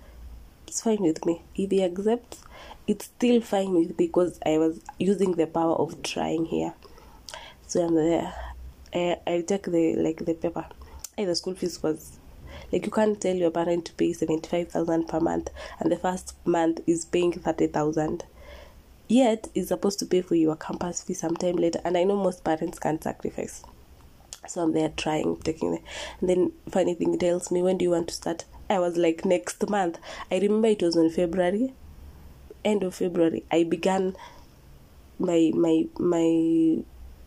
it's 0.67 0.83
fine 0.83 1.03
with 1.03 1.25
me. 1.25 1.43
If 1.55 1.71
he 1.71 1.83
accepts, 1.85 2.45
it's 2.87 3.05
still 3.07 3.41
fine 3.41 3.73
with 3.75 3.97
because 3.97 4.41
I 4.45 4.59
was 4.59 4.81
using 4.99 5.33
the 5.33 5.47
power 5.47 5.75
of 5.77 6.03
trying 6.03 6.47
here. 6.47 6.75
So 7.67 7.85
I'm 7.87 7.95
there. 7.95 8.35
I, 8.93 9.19
I 9.27 9.41
take 9.43 9.65
the 9.65 9.95
like 9.97 10.25
the 10.25 10.35
paper. 10.35 10.67
Hey, 11.21 11.27
the 11.27 11.35
school 11.35 11.55
fees 11.55 11.83
was 11.83 12.19
like 12.73 12.87
you 12.87 12.91
can't 12.91 13.21
tell 13.21 13.37
your 13.37 13.51
parent 13.51 13.85
to 13.85 13.93
pay 13.93 14.15
seventy 14.15 14.49
five 14.49 14.71
thousand 14.71 15.07
per 15.07 15.21
month 15.21 15.51
and 15.79 15.93
the 15.93 15.99
first 15.99 16.35
month 16.47 16.81
is 16.87 17.05
paying 17.05 17.33
thirty 17.33 17.67
thousand. 17.67 18.25
Yet 19.07 19.49
is 19.55 19.69
supposed 19.69 19.99
to 19.99 20.07
pay 20.07 20.23
for 20.23 20.35
your 20.35 20.57
campus 20.57 21.03
fee 21.03 21.13
sometime 21.13 21.57
later 21.57 21.79
and 21.85 21.99
I 21.99 22.05
know 22.05 22.17
most 22.17 22.43
parents 22.43 22.79
can't 22.79 23.05
sacrifice. 23.05 23.63
So 24.49 24.63
I'm 24.63 24.73
there 24.73 24.89
trying, 24.97 25.37
taking 25.43 25.75
it. 25.75 25.83
And 26.21 26.31
then 26.31 26.53
funny 26.71 26.95
thing 26.95 27.19
tells 27.19 27.51
me 27.51 27.61
when 27.61 27.77
do 27.77 27.83
you 27.85 27.91
want 27.91 28.09
to 28.09 28.15
start? 28.15 28.47
I 28.71 28.79
was 28.79 28.97
like 28.97 29.27
next 29.27 29.69
month. 29.69 29.99
I 30.31 30.39
remember 30.39 30.69
it 30.69 30.81
was 30.81 30.97
in 30.97 31.11
February. 31.11 31.75
End 32.65 32.83
of 32.83 32.95
February. 32.95 33.45
I 33.51 33.65
began 33.65 34.17
my 35.19 35.53
my 35.55 35.85
my 35.99 36.79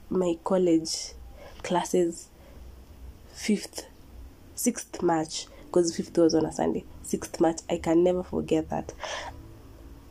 my 0.09 0.39
college 0.43 1.13
classes 1.61 2.29
fifth 3.33 3.87
sixth 4.55 5.01
March 5.01 5.47
because 5.65 5.95
fifth 5.95 6.17
was 6.17 6.35
on 6.35 6.45
a 6.45 6.51
Sunday. 6.51 6.85
Sixth 7.01 7.39
March. 7.41 7.59
I 7.69 7.77
can 7.77 8.03
never 8.03 8.23
forget 8.23 8.69
that. 8.69 8.93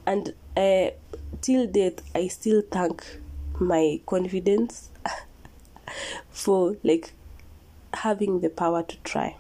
And 0.07 0.35
uh, 0.57 0.91
till 1.41 1.67
date, 1.69 2.03
I 2.15 2.27
still 2.29 2.63
thank 2.71 3.05
my 3.61 4.01
confidence 4.07 4.91
for 6.31 6.77
like 6.83 7.13
having 7.95 8.41
the 8.41 8.51
power 8.51 8.83
to 8.83 8.97
try. 8.99 9.37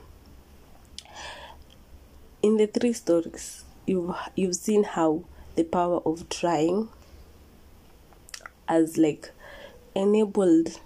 In 2.42 2.56
the 2.56 2.66
three 2.66 2.92
stories, 2.92 3.64
you've 3.86 4.14
you've 4.36 4.56
seen 4.56 4.84
how 4.84 5.24
the 5.56 5.64
power 5.64 6.00
of 6.06 6.28
trying 6.28 6.88
has 8.68 8.96
like 8.96 9.32
enabled 9.94 10.80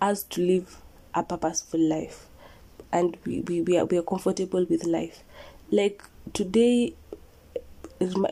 us 0.00 0.22
to 0.24 0.42
live 0.42 0.80
a 1.14 1.22
purposeful 1.22 1.80
life. 1.80 2.26
And 2.92 3.16
we, 3.24 3.40
we, 3.40 3.62
we, 3.62 3.78
are, 3.78 3.84
we 3.84 3.98
are 3.98 4.02
comfortable 4.02 4.64
with 4.68 4.84
life. 4.84 5.22
Like 5.70 6.02
today 6.32 6.94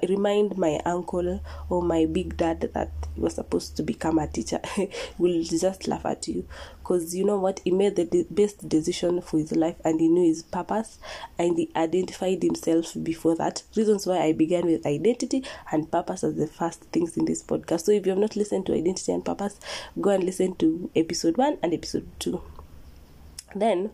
remind 0.03 0.57
my 0.59 0.81
uncle 0.85 1.41
or 1.69 1.83
my 1.83 2.07
big 2.07 2.37
dad 2.37 2.61
that 2.75 2.91
he 3.15 3.21
was 3.21 3.35
supposed 3.35 3.77
to 3.77 3.83
become 3.83 4.19
a 4.19 4.27
teacher. 4.27 4.61
Will 5.19 5.43
just 5.43 5.87
laugh 5.87 6.05
at 6.05 6.27
you. 6.29 6.47
Because 6.79 7.15
you 7.15 7.25
know 7.25 7.39
what? 7.39 7.61
He 7.65 7.71
made 7.71 7.97
the 7.97 8.05
de- 8.05 8.27
best 8.31 8.69
decision 8.69 9.21
for 9.21 9.39
his 9.39 9.53
life 9.53 9.77
and 9.85 10.01
he 10.01 10.09
knew 10.09 10.27
his 10.27 10.43
purpose 10.43 10.99
and 11.39 11.57
he 11.57 11.71
identified 11.77 12.43
himself 12.43 12.97
before 13.03 13.37
that. 13.37 13.63
Reasons 13.77 14.07
why 14.07 14.19
i 14.23 14.33
began 14.33 14.67
with 14.67 14.87
identity 14.87 15.45
and 15.71 15.91
purpose 15.91 16.25
as 16.25 16.37
the 16.37 16.47
first 16.47 16.83
things 16.93 17.17
in 17.17 17.25
this 17.25 17.43
podcast. 17.43 17.83
So 17.83 17.93
if 17.93 18.07
you 18.07 18.11
have 18.11 18.19
not 18.19 18.37
listened 18.37 18.67
to 18.67 18.75
identity 18.75 19.13
and 19.13 19.25
purpose 19.25 19.59
go 20.01 20.11
and 20.11 20.25
listen 20.25 20.55
to 20.57 20.91
episode 20.97 21.37
1 21.37 21.59
and 21.63 21.73
episode 21.75 22.09
2 22.19 22.41
then 23.55 23.91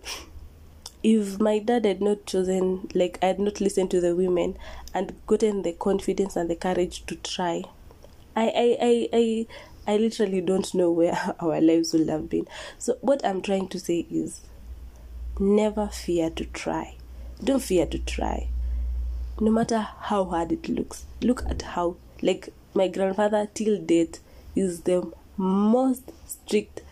if 1.03 1.38
my 1.38 1.59
dad 1.59 1.85
had 1.85 2.00
not 2.00 2.27
chosen 2.27 2.88
like 2.95 3.19
i 3.23 3.27
had 3.27 3.38
not 3.38 3.61
listened 3.61 3.91
to 3.91 4.00
the 4.00 4.15
women 4.17 4.57
and 4.93 5.15
gotten 5.27 5.62
the 5.62 5.73
confidence 5.73 6.35
and 6.37 6.50
the 6.50 6.57
courage 6.57 7.05
to 7.07 7.15
try 7.17 7.62
i 8.35 8.47
i 8.49 8.77
i 8.81 9.09
i, 9.12 9.47
I 9.93 9.97
literally 9.97 10.41
don't 10.41 10.75
know 10.75 10.91
where 10.91 11.35
our 11.41 11.61
lives 11.62 11.95
would 11.95 12.09
have 12.11 12.29
been. 12.29 12.47
So 12.79 12.99
what 13.00 13.25
i'm 13.25 13.41
trying 13.41 13.69
to 13.69 13.79
say 13.81 14.07
is 14.11 14.43
never 15.41 15.87
fear 15.88 16.29
to 16.31 16.45
try. 16.45 16.97
Don't 17.43 17.62
fear 17.62 17.87
to 17.87 17.99
try. 17.99 18.49
No 19.41 19.50
matter 19.50 19.79
how 19.79 20.25
hard 20.25 20.53
it 20.53 20.69
looks 20.69 21.07
look 21.23 21.45
at 21.47 21.62
how 21.62 21.97
like 22.23 22.50
my 22.75 22.88
grandfather 22.88 23.49
till 23.55 23.79
date 23.81 24.19
is 24.55 24.83
the 24.83 25.11
most 25.37 26.12
strict 26.27 26.83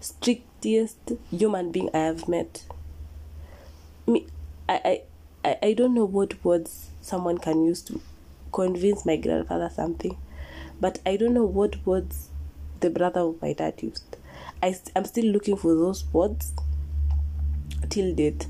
strict 0.00 0.46
strictest 0.60 1.12
human 1.30 1.72
being 1.72 1.88
i 1.94 1.98
have 1.98 2.28
met 2.28 2.64
me 4.06 4.26
I, 4.68 5.02
I 5.44 5.56
I 5.62 5.72
don't 5.72 5.94
know 5.94 6.04
what 6.04 6.44
words 6.44 6.90
someone 7.00 7.38
can 7.38 7.64
use 7.64 7.80
to 7.82 8.00
convince 8.52 9.06
my 9.06 9.16
grandfather 9.16 9.70
something, 9.74 10.16
but 10.80 10.98
I 11.06 11.16
don't 11.16 11.32
know 11.32 11.44
what 11.44 11.84
words 11.86 12.28
the 12.80 12.90
brother 12.90 13.20
of 13.20 13.40
my 13.40 13.54
dad 13.54 13.82
used. 13.82 14.16
I 14.62 14.76
I'm 14.94 15.06
still 15.06 15.24
looking 15.24 15.56
for 15.56 15.74
those 15.74 16.04
words 16.12 16.52
till 17.88 18.14
date. 18.14 18.46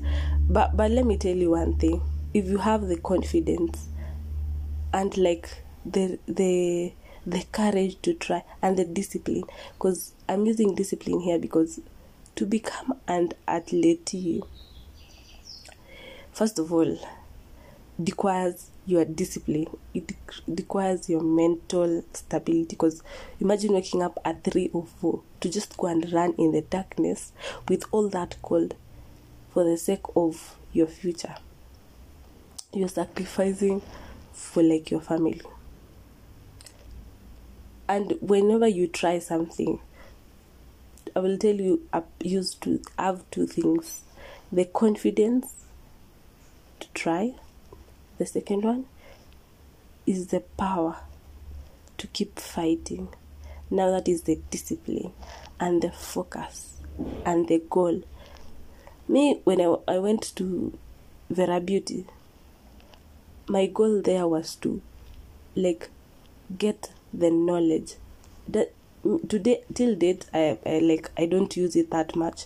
But 0.49 0.75
but 0.75 0.91
let 0.91 1.05
me 1.05 1.17
tell 1.17 1.35
you 1.35 1.51
one 1.51 1.75
thing. 1.77 2.01
If 2.33 2.45
you 2.45 2.57
have 2.57 2.87
the 2.87 2.97
confidence 2.97 3.87
and 4.93 5.17
like 5.17 5.63
the 5.85 6.19
the 6.27 6.93
the 7.25 7.43
courage 7.51 8.01
to 8.01 8.13
try 8.13 8.43
and 8.61 8.77
the 8.77 8.85
discipline 8.85 9.43
because 9.73 10.13
I'm 10.27 10.45
using 10.45 10.75
discipline 10.75 11.21
here 11.21 11.39
because 11.39 11.79
to 12.41 12.47
become 12.47 12.95
an 13.07 13.29
athlete 13.47 14.41
first 16.31 16.57
of 16.57 16.73
all 16.73 16.97
requires 17.99 18.71
your 18.87 19.05
discipline. 19.05 19.67
It 19.93 20.11
requires 20.47 21.07
your 21.07 21.21
mental 21.21 22.03
stability 22.13 22.65
because 22.69 23.03
imagine 23.39 23.73
waking 23.73 24.01
up 24.01 24.17
at 24.25 24.43
3 24.43 24.71
or 24.73 24.87
4 24.87 25.21
to 25.41 25.49
just 25.51 25.77
go 25.77 25.85
and 25.85 26.11
run 26.11 26.33
in 26.39 26.51
the 26.51 26.61
darkness 26.61 27.31
with 27.69 27.83
all 27.91 28.09
that 28.09 28.37
cold 28.41 28.73
for 29.53 29.63
the 29.63 29.77
sake 29.77 30.05
of 30.15 30.57
your 30.73 30.87
future. 30.87 31.35
You're 32.73 32.87
sacrificing 32.87 33.83
for 34.33 34.63
like 34.63 34.89
your 34.89 35.01
family. 35.01 35.43
And 37.87 38.13
whenever 38.19 38.67
you 38.67 38.87
try 38.87 39.19
something 39.19 39.79
i 41.15 41.19
will 41.19 41.37
tell 41.37 41.55
you 41.55 41.81
i 41.93 42.01
used 42.21 42.61
to 42.61 42.81
have 42.97 43.23
two 43.31 43.45
things 43.47 44.01
the 44.51 44.65
confidence 44.65 45.61
to 46.81 46.87
try. 46.93 47.33
The 48.17 48.25
second 48.25 48.63
one 48.63 48.85
is 50.05 50.27
the 50.27 50.41
power 50.41 50.97
to 51.97 52.07
keep 52.07 52.37
fighting. 52.37 53.07
Now 53.69 53.91
that 53.91 54.09
is 54.09 54.23
the 54.23 54.39
discipline 54.49 55.13
and 55.59 55.81
the 55.81 55.91
focus 55.91 56.77
and 57.25 57.47
the 57.47 57.63
goal. 57.69 58.03
Me, 59.07 59.39
when 59.45 59.61
I, 59.61 59.75
I 59.87 59.97
went 59.99 60.35
to 60.35 60.77
Vera 61.29 61.61
Beauty, 61.61 62.05
my 63.47 63.67
goal 63.67 64.01
there 64.01 64.27
was 64.27 64.55
to 64.57 64.81
like 65.55 65.89
get 66.57 66.91
the 67.13 67.31
knowledge 67.31 67.93
that 68.47 68.73
today 69.27 69.63
till 69.73 69.95
date 69.95 70.25
I, 70.33 70.57
I 70.65 70.79
like 70.79 71.09
i 71.17 71.25
don't 71.25 71.55
use 71.57 71.75
it 71.75 71.89
that 71.91 72.15
much 72.15 72.45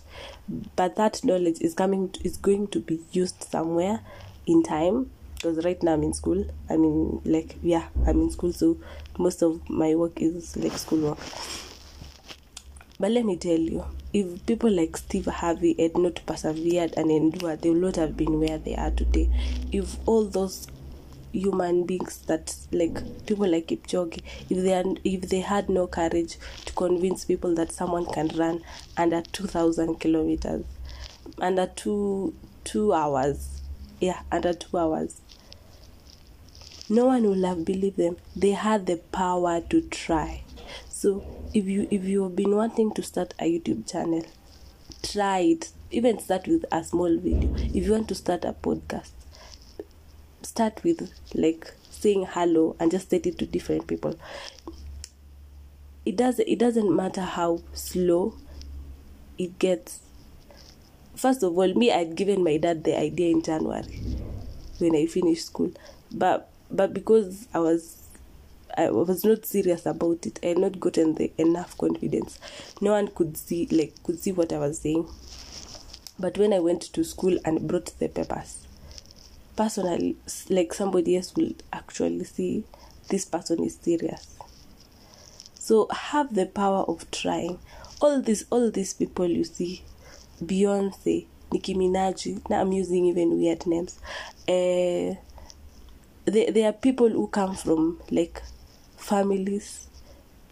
but 0.76 0.96
that 0.96 1.24
knowledge 1.24 1.60
is 1.62 1.74
coming 1.74 2.10
to, 2.10 2.24
is 2.24 2.38
going 2.38 2.68
to 2.68 2.80
be 2.80 3.02
used 3.12 3.44
somewhere 3.44 4.00
in 4.48 4.64
time 4.64 5.10
because 5.46 5.64
right 5.64 5.82
now 5.84 5.94
I'm 5.94 6.04
in 6.04 6.14
school. 6.14 6.44
I 6.70 6.78
mean, 6.78 7.22
like, 7.24 7.56
yeah, 7.62 7.88
I'm 8.08 8.22
in 8.22 8.32
school, 8.32 8.52
so 8.52 8.78
most 9.20 9.44
of 9.44 9.70
my 9.70 9.94
work 9.94 10.22
is 10.22 10.58
like 10.58 10.78
school 10.78 11.10
work. 11.10 11.20
But 13.00 13.12
let 13.12 13.26
me 13.26 13.36
tell 13.38 13.60
you, 13.60 13.86
if 14.14 14.46
people 14.46 14.72
like 14.72 14.98
Steve 14.98 15.26
Harvey 15.26 15.76
had 15.78 15.98
not 15.98 16.22
persevered 16.26 16.94
and 16.98 17.12
endured, 17.12 17.62
they 17.62 17.70
would 17.70 17.82
not 17.82 17.96
have 17.98 18.18
been 18.18 18.40
where 18.40 18.58
they 18.58 18.76
are 18.76 18.92
today. 18.92 19.30
If 19.72 19.98
all 20.08 20.26
those 20.26 20.68
human 21.36 21.86
beings 21.86 22.20
that 22.28 22.56
like 22.72 22.96
people 23.26 23.48
like 23.48 23.68
Kipchoge, 23.68 24.22
if 24.50 24.64
they 24.64 24.74
are, 24.74 24.86
if 25.04 25.30
they 25.30 25.42
had 25.42 25.70
no 25.70 25.88
courage 25.88 26.38
to 26.66 26.74
convince 26.74 27.26
people 27.26 27.54
that 27.56 27.72
someone 27.72 28.06
can 28.06 28.30
run 28.30 28.62
under 28.98 29.22
two 29.22 29.48
thousand 29.48 30.00
kilometers, 30.00 30.64
under 31.40 31.68
two 31.68 32.34
two 32.64 32.94
hours, 32.94 33.62
yeah, 34.00 34.22
under 34.32 34.54
two 34.54 34.78
hours. 34.78 35.22
No 36.88 37.08
one 37.08 37.24
will 37.24 37.46
have 37.46 37.66
believed 37.66 37.98
them. 37.98 38.18
They 38.36 38.52
had 38.52 38.86
the 38.86 38.98
power 39.12 39.60
to 39.70 39.82
try. 39.82 40.44
So 40.88 41.24
if 41.54 41.66
you 41.66 41.88
if 41.92 42.04
you 42.04 42.24
have 42.24 42.36
been 42.36 42.56
wanting 42.56 42.94
to 42.94 43.04
start 43.04 43.34
a 43.40 43.44
YouTube 43.44 43.92
channel, 43.92 44.24
try 45.04 45.40
it. 45.40 45.70
Even 45.92 46.20
start 46.20 46.48
with 46.48 46.66
a 46.72 46.84
small 46.84 47.16
video. 47.18 47.54
If 47.56 47.86
you 47.86 47.92
want 47.92 48.08
to 48.10 48.16
start 48.16 48.44
a 48.46 48.54
podcast, 48.54 49.12
start 50.46 50.84
with 50.84 51.12
like 51.34 51.74
saying 51.90 52.26
hello 52.30 52.76
and 52.80 52.92
just 52.92 53.10
set 53.10 53.26
it 53.26 53.38
to 53.40 53.46
different 53.46 53.88
people. 53.88 54.18
It 56.06 56.16
does 56.16 56.40
it 56.40 56.60
doesn't 56.60 56.96
matter 56.96 57.22
how 57.22 57.62
slow 57.74 58.36
it 59.38 59.60
gets 59.60 60.00
first 61.16 61.44
of 61.44 61.58
all, 61.58 61.74
me, 61.74 61.92
I'd 61.92 62.16
given 62.16 62.44
my 62.44 62.58
dad 62.58 62.84
the 62.84 62.98
idea 63.00 63.30
in 63.32 63.42
January 63.42 64.00
when 64.80 64.96
I 64.96 65.06
finished 65.06 65.48
school, 65.48 65.72
but 66.12 66.50
but 66.72 66.94
because 66.94 67.48
I 67.54 67.60
was 67.60 68.02
I 68.78 68.90
was 68.92 69.24
not 69.24 69.46
serious 69.46 69.86
about 69.86 70.26
it, 70.26 70.40
I 70.44 70.48
had 70.48 70.58
not 70.58 70.80
gotten 70.80 71.16
the 71.16 71.32
enough 71.38 71.78
confidence. 71.78 72.40
No 72.82 72.92
one 72.92 73.08
could 73.10 73.38
see 73.38 73.68
like 73.72 74.02
could 74.04 74.20
see 74.20 74.32
what 74.32 74.52
I 74.54 74.60
was 74.60 74.80
saying. 74.80 75.08
but 76.20 76.38
when 76.38 76.54
i 76.54 76.60
went 76.60 76.82
to 76.82 77.04
school 77.04 77.38
and 77.46 77.68
brought 77.68 77.88
the 78.00 78.08
papers 78.10 78.65
personally 79.56 80.18
like 80.50 80.74
somebody 80.74 81.16
else 81.18 81.34
will 81.36 81.54
actually 81.74 82.24
see 82.24 82.64
this 83.10 83.26
person 83.26 83.64
is 83.64 83.78
serious. 83.82 84.38
So 85.56 85.88
have 85.92 86.34
the 86.34 86.46
power 86.46 86.84
of 86.88 87.10
trying. 87.12 87.60
All 88.02 88.22
these 88.22 88.46
all 88.50 88.70
these 88.72 88.94
people 88.94 89.28
you 89.28 89.44
see 89.44 89.84
beyonce 90.44 91.28
nicki 91.52 91.74
minaj 91.76 92.42
now 92.50 92.62
i'm 92.62 92.72
using 92.74 93.06
even 93.06 93.38
weird 93.38 93.66
names 93.66 94.00
uh, 94.50 95.16
there, 96.26 96.52
there 96.52 96.70
are 96.70 96.74
people 96.74 97.10
who 97.10 97.28
come 97.28 97.56
from 97.56 98.00
like 98.12 98.42
families 98.98 99.88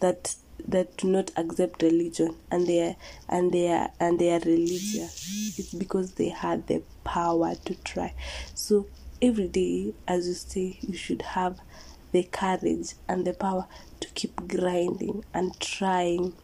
that 0.00 0.34
that 0.66 0.96
do 0.96 1.08
not 1.08 1.30
accept 1.36 1.82
religion 1.82 2.36
and 2.50 2.66
they 2.66 2.80
are 2.80 2.96
and 3.28 3.52
they 3.52 3.70
are 3.70 3.90
and 4.00 4.18
they 4.18 4.32
are 4.32 4.40
religious 4.40 5.58
it's 5.58 5.74
because 5.74 6.12
they 6.12 6.28
had 6.28 6.66
the 6.66 6.82
power 7.04 7.54
to 7.64 7.74
try. 7.82 8.12
So 8.54 8.86
every 9.20 9.48
day 9.48 9.94
as 10.08 10.26
you 10.26 10.34
say 10.34 10.78
you 10.80 10.96
should 10.96 11.22
have 11.22 11.58
the 12.12 12.22
courage 12.24 12.94
and 13.08 13.26
the 13.26 13.32
power 13.34 13.66
to 14.00 14.08
keep 14.10 14.48
grinding 14.48 15.24
and 15.34 15.58
trying 15.60 16.34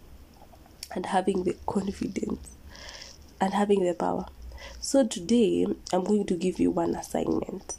and 0.94 1.06
having 1.06 1.44
the 1.44 1.56
confidence 1.66 2.56
and 3.40 3.54
having 3.54 3.84
the 3.84 3.94
power. 3.94 4.26
So 4.80 5.06
today 5.06 5.66
i'm 5.92 6.04
going 6.04 6.26
to 6.26 6.34
give 6.34 6.58
you 6.58 6.70
one 6.70 6.94
assignment. 6.94 7.76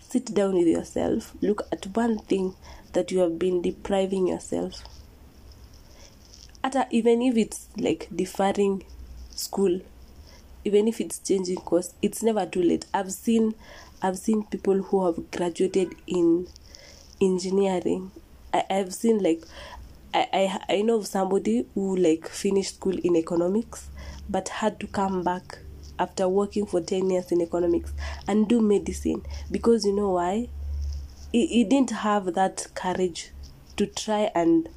Sit 0.00 0.34
down 0.34 0.54
with 0.54 0.66
yourself. 0.66 1.34
Look 1.40 1.62
at 1.72 1.86
one 1.96 2.18
thing 2.18 2.54
that 2.92 3.10
you 3.10 3.20
have 3.20 3.38
been 3.38 3.62
depriving 3.62 4.26
yourself 4.28 4.82
Even 6.90 7.22
if 7.22 7.36
it's 7.36 7.68
like 7.76 8.08
deferring 8.14 8.84
school 9.30 9.80
even 10.64 10.86
if 10.86 11.00
it's 11.00 11.18
changing 11.18 11.56
course 11.56 11.94
it's 12.02 12.22
never 12.22 12.46
too 12.46 12.62
late. 12.62 12.86
I've 12.94 13.12
seen 13.12 13.54
i've 14.02 14.18
seen 14.18 14.44
people 14.44 14.82
who 14.82 15.06
have 15.06 15.30
graduated 15.30 15.94
in 16.06 16.46
engineering. 17.20 18.10
I, 18.52 18.64
i've 18.70 18.94
seen 18.94 19.22
like 19.22 19.42
I, 20.14 20.26
I 20.68 20.74
i 20.76 20.82
know 20.82 20.98
of 20.98 21.06
somebody 21.06 21.66
who 21.74 21.96
like 21.96 22.28
finished 22.28 22.76
school 22.76 22.96
in 22.98 23.16
economics 23.16 23.88
but 24.28 24.48
had 24.48 24.78
to 24.80 24.86
come 24.86 25.22
back 25.22 25.58
after 25.98 26.28
working 26.28 26.66
for 26.66 26.80
10 26.80 27.10
years 27.10 27.30
in 27.32 27.40
economics 27.40 27.92
and 28.28 28.48
do 28.48 28.60
medicine 28.60 29.22
because 29.50 29.84
you 29.84 29.94
know 29.94 30.10
why? 30.10 30.48
He, 31.32 31.46
he 31.46 31.64
didn't 31.64 31.90
have 31.90 32.34
that 32.34 32.66
courage 32.74 33.30
to 33.76 33.86
try 33.86 34.30
and 34.34 34.68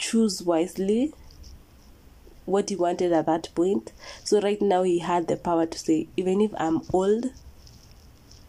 choose 0.00 0.42
wisely 0.42 1.12
what 2.46 2.70
he 2.70 2.76
wanted 2.76 3.12
at 3.12 3.26
that 3.26 3.48
point. 3.54 3.92
So 4.24 4.40
right 4.40 4.60
now 4.60 4.82
he 4.82 4.98
had 4.98 5.28
the 5.28 5.36
power 5.36 5.66
to 5.66 5.78
say, 5.78 6.08
even 6.16 6.40
if 6.40 6.52
I'm 6.56 6.80
old, 6.92 7.26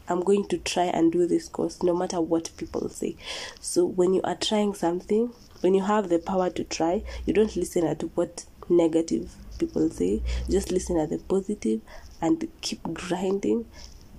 I'm 0.08 0.22
going 0.22 0.48
to 0.48 0.58
try 0.58 0.86
and 0.86 1.12
do 1.12 1.28
this 1.28 1.48
course 1.48 1.84
no 1.84 1.96
matter 1.96 2.20
what 2.20 2.50
people 2.58 2.90
say. 2.90 3.16
So 3.60 3.86
when 3.86 4.14
you 4.14 4.22
are 4.24 4.36
trying 4.36 4.74
something, 4.74 5.34
when 5.60 5.74
you 5.74 5.84
have 5.84 6.10
the 6.10 6.20
power 6.20 6.50
to 6.50 6.64
try, 6.64 7.04
you 7.26 7.34
don't 7.34 7.56
listen 7.56 7.86
at 7.86 8.02
what 8.16 8.46
negative 8.68 9.36
people 9.60 9.90
say. 9.90 10.24
Just 10.50 10.72
listen 10.72 10.98
at 10.98 11.10
the 11.10 11.20
positive 11.20 11.82
and 12.22 12.48
keep 12.62 12.82
grinding, 12.94 13.66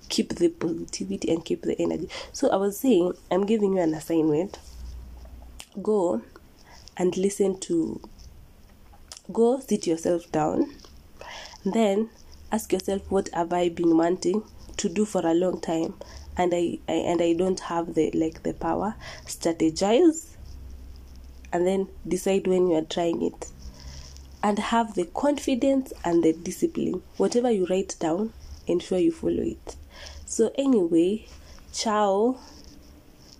keep 0.07 0.35
the 0.35 0.49
positivity 0.49 1.29
and 1.31 1.43
keep 1.43 1.63
the 1.63 1.79
energy. 1.81 2.09
So 2.31 2.49
I 2.49 2.55
was 2.55 2.79
saying, 2.79 3.13
I'm 3.29 3.45
giving 3.45 3.73
you 3.73 3.81
an 3.81 3.93
assignment. 3.93 4.59
Go 5.81 6.21
and 6.97 7.17
listen 7.17 7.59
to 7.59 7.99
go 9.31 9.59
sit 9.59 9.87
yourself 9.87 10.31
down. 10.31 10.73
Then 11.65 12.09
ask 12.51 12.71
yourself 12.73 13.09
what 13.09 13.29
have 13.33 13.53
i 13.53 13.69
been 13.69 13.97
wanting 13.97 14.43
to 14.77 14.89
do 14.89 15.05
for 15.05 15.25
a 15.25 15.33
long 15.33 15.61
time? 15.61 15.95
And 16.35 16.53
I, 16.53 16.79
I 16.87 16.93
and 16.93 17.21
i 17.21 17.33
don't 17.33 17.59
have 17.61 17.93
the 17.95 18.11
like 18.11 18.43
the 18.43 18.53
power. 18.53 18.95
Strategize 19.25 20.35
and 21.51 21.65
then 21.67 21.87
decide 22.07 22.47
when 22.47 22.67
you 22.67 22.75
are 22.75 22.81
trying 22.81 23.21
it. 23.21 23.47
And 24.41 24.59
have 24.59 24.95
the 24.95 25.05
confidence 25.05 25.93
and 26.03 26.23
the 26.23 26.33
discipline. 26.33 27.01
Whatever 27.17 27.49
you 27.49 27.65
write 27.67 27.95
down 27.99 28.33
ensure 28.67 28.99
you 28.99 29.11
follow 29.11 29.43
it. 29.43 29.75
So 30.25 30.51
anyway 30.57 31.27
ciao. 31.71 32.37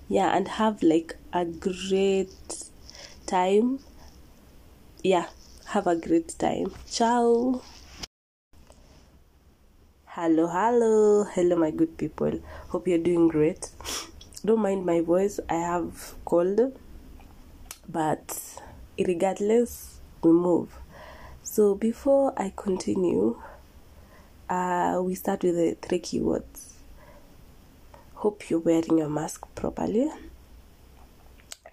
Yeah 0.08 0.36
and 0.36 0.48
have 0.48 0.82
like 0.82 1.18
a 1.34 1.46
great 1.46 2.72
time. 3.34 3.80
Yeah 5.04 5.26
have 5.74 5.88
a 5.88 5.96
great 5.96 6.38
time. 6.38 6.72
Ciao. 6.88 7.60
Hello 10.06 10.46
hello. 10.46 11.24
Hello 11.24 11.56
my 11.56 11.72
good 11.72 11.98
people. 11.98 12.40
Hope 12.68 12.88
you're 12.88 13.00
doing 13.00 13.28
great. 13.28 13.72
Don't 14.46 14.60
mind 14.60 14.86
my 14.86 15.02
voice. 15.02 15.40
I 15.50 15.56
have 15.56 16.14
cold 16.26 16.78
but 17.90 18.40
regardless 19.00 20.00
we 20.22 20.32
move. 20.32 20.70
So 21.42 21.74
before 21.74 22.34
i 22.38 22.54
continue 22.56 23.42
uh, 24.48 25.02
we 25.04 25.16
start 25.16 25.42
with 25.42 25.56
the 25.56 25.76
three 25.82 26.00
keywords. 26.02 26.74
Hope 28.14 28.52
you're 28.52 28.60
wearing 28.60 29.00
your 29.00 29.10
mask 29.10 29.48
properly. 29.56 30.12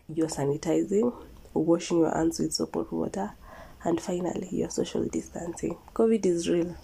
You're 0.08 0.28
sanitizing 0.28 1.12
washing 1.54 1.98
your 1.98 2.14
hands 2.14 2.38
with 2.38 2.52
soap 2.52 2.76
and 2.76 2.90
water 2.90 3.32
and 3.84 4.00
finally 4.00 4.48
you're 4.50 4.70
social 4.70 5.04
distancing. 5.04 5.76
Covid 5.94 6.24
is 6.26 6.48
real. 6.48 6.76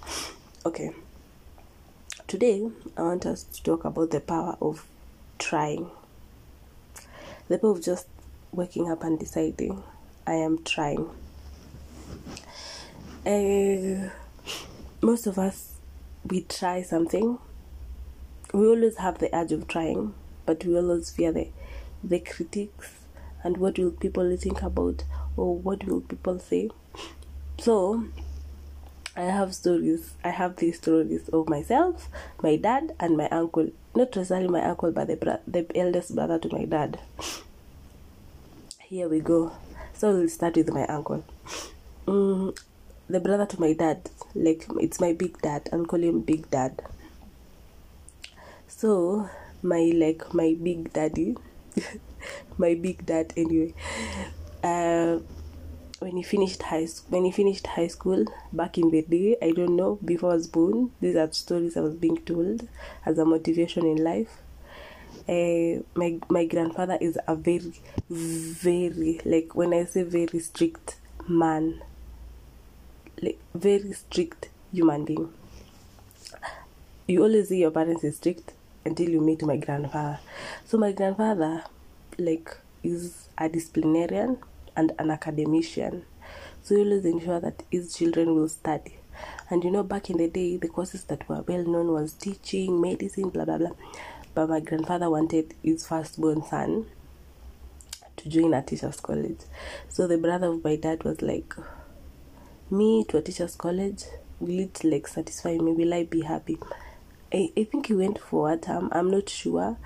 Okay. 0.65 0.91
Today 2.27 2.69
i 2.97 3.03
want 3.03 3.25
us 3.27 3.45
to 3.45 3.63
talk 3.63 3.85
about 3.85 4.11
the 4.11 4.21
power 4.21 4.57
of 4.61 4.87
trying. 5.39 5.91
The 7.49 7.59
power 7.59 7.71
of 7.71 7.83
just 7.83 8.07
waking 8.53 8.91
up 8.91 9.05
and 9.05 9.19
deciding 9.19 9.83
i 10.27 10.33
am 10.35 10.63
trying. 10.65 11.09
Uh, 13.25 14.11
most 15.03 15.27
of 15.27 15.39
us 15.39 15.75
we 16.25 16.43
try 16.43 16.83
something. 16.83 17.39
We 18.53 18.67
always 18.67 18.97
have 18.97 19.19
the 19.19 19.35
urge 19.37 19.53
of 19.53 19.69
trying 19.69 20.15
but 20.47 20.65
we 20.65 20.77
always 20.77 21.11
fear 21.11 21.33
the 21.33 21.49
the 22.03 22.21
critics 22.21 22.96
and 23.47 23.57
what 23.59 23.79
will 23.79 23.93
people 23.93 24.37
think 24.37 24.61
about 24.63 25.05
or 25.37 25.57
what 25.57 25.85
will 25.85 26.01
people 26.01 26.39
say. 26.39 26.69
So 27.59 28.05
i 29.19 29.23
have 29.23 29.55
stories 29.55 30.11
i 30.23 30.29
have 30.29 30.57
these 30.57 30.77
stories 30.77 31.31
of 31.31 31.49
myself 31.49 32.11
my 32.43 32.57
dad 32.57 32.95
and 33.01 33.17
my 33.17 33.29
uncle. 33.31 33.71
Not 33.95 34.15
necessarily 34.15 34.49
my 34.49 34.63
uncle 34.63 34.93
but 34.93 35.07
the, 35.09 35.17
bro- 35.17 35.41
the 35.49 35.65
eldest 35.75 36.15
brother 36.15 36.39
to 36.39 36.53
my 36.53 36.65
dad. 36.67 36.99
Here 38.79 39.09
we 39.09 39.21
go. 39.21 39.53
So 39.95 40.15
we'll 40.15 40.29
start 40.29 40.57
with 40.57 40.71
my 40.73 40.87
uncle. 40.87 41.25
Mm, 42.07 42.59
the 43.09 43.21
brother 43.21 43.47
to 43.47 43.61
my 43.61 43.73
dad 43.73 44.11
like 44.35 44.67
it's 44.81 45.01
my 45.01 45.13
big 45.13 45.41
dad. 45.41 45.69
And 45.73 45.89
call 45.89 46.03
him 46.03 46.21
big 46.21 46.51
dad. 46.51 46.83
So 48.69 49.31
my 49.63 49.93
like 49.95 50.35
my 50.35 50.55
big 50.63 50.93
daddy 50.93 51.37
my 52.59 52.75
big 52.75 53.05
dad 53.07 53.33
anyway. 53.37 53.75
Uh 54.63 55.19
when 55.99 56.17
he 56.17 56.23
finished 56.23 56.63
high 56.63 56.85
school 56.85 57.11
when 57.11 57.25
he 57.25 57.31
finished 57.33 57.67
high 57.67 57.87
school 57.87 58.25
back 58.53 58.77
in 58.77 58.91
the 58.91 59.01
day 59.03 59.35
i 59.41 59.51
don't 59.51 59.75
know 59.75 59.99
before 60.05 60.31
i 60.33 60.35
was 60.35 60.47
born 60.47 60.91
these 61.01 61.17
are 61.17 61.31
stories 61.33 61.75
i 61.77 61.81
was 61.81 61.95
being 61.95 62.19
told 62.19 62.69
as 63.07 63.19
a 63.19 63.25
motivation 63.25 63.87
in 63.87 63.97
life. 64.05 64.43
Uh, 65.29 65.83
my 65.95 66.19
my 66.29 66.45
grandfather 66.45 66.99
is 67.01 67.19
a 67.27 67.35
very 67.35 67.73
very 68.09 69.21
like 69.25 69.55
when 69.55 69.73
i 69.73 69.85
say 69.85 70.03
very 70.03 70.39
strict 70.39 70.97
man 71.27 71.81
like 73.23 73.39
very 73.55 73.93
strict 73.93 74.49
human 74.73 75.05
being. 75.05 75.33
You 77.09 77.23
always 77.23 77.49
see 77.49 77.59
your 77.61 77.71
parents 77.71 78.05
is 78.05 78.17
strict 78.17 78.53
until 78.85 79.09
you 79.09 79.21
meet 79.21 79.43
my 79.43 79.57
grandfather. 79.57 80.19
So 80.67 80.77
my 80.79 80.93
grandfather 80.93 81.65
like 82.19 82.57
is 82.83 83.29
a 83.39 83.49
disciplinarian 83.49 84.39
and 84.77 84.93
an 84.99 85.11
academician. 85.11 86.05
So 86.63 86.75
he 86.77 86.83
always 86.83 87.05
ensure 87.05 87.41
that 87.41 87.63
his 87.71 87.95
children 87.95 88.35
will 88.35 88.49
study. 88.49 88.99
And 89.51 89.65
you 89.65 89.71
know 89.71 89.83
back 89.83 90.11
in 90.11 90.19
the 90.19 90.29
day 90.29 90.57
the 90.57 90.69
courses 90.69 91.05
that 91.05 91.29
were 91.29 91.43
well 91.43 91.65
known 91.65 91.89
was 91.89 92.13
teaching 92.13 92.81
medicine 92.81 93.31
blah 93.31 93.45
blah 93.45 93.59
blah. 93.59 93.73
But 94.35 94.49
my 94.49 94.61
grandfather 94.61 95.09
wanted 95.09 95.55
his 95.63 95.87
firstborn 95.87 96.43
son 96.45 96.87
to 98.17 98.29
join 98.29 98.53
a 98.55 98.63
teachers 98.63 99.01
college. 99.01 99.41
So 99.89 100.07
the 100.07 100.19
brother 100.19 100.49
of 100.49 100.65
my 100.65 100.77
dad 100.77 101.05
was 101.05 101.23
like 101.23 101.55
me 102.71 103.05
to 103.05 103.19
a 103.19 103.23
teachers 103.23 103.55
college? 103.55 104.05
Will 104.41 104.61
it 104.61 104.85
like 104.85 105.07
satisfy 105.07 105.57
me? 105.57 105.73
Will 105.73 105.95
i 105.95 106.03
be 106.05 106.23
happy? 106.23 106.59
I, 107.33 107.51
I 107.57 107.65
think 107.65 107.87
he 107.87 107.95
went 107.95 108.19
for 108.19 108.53
a 108.53 108.57
term 108.57 108.89
i'm 108.93 109.11
not 109.11 109.29
sure 109.29 109.77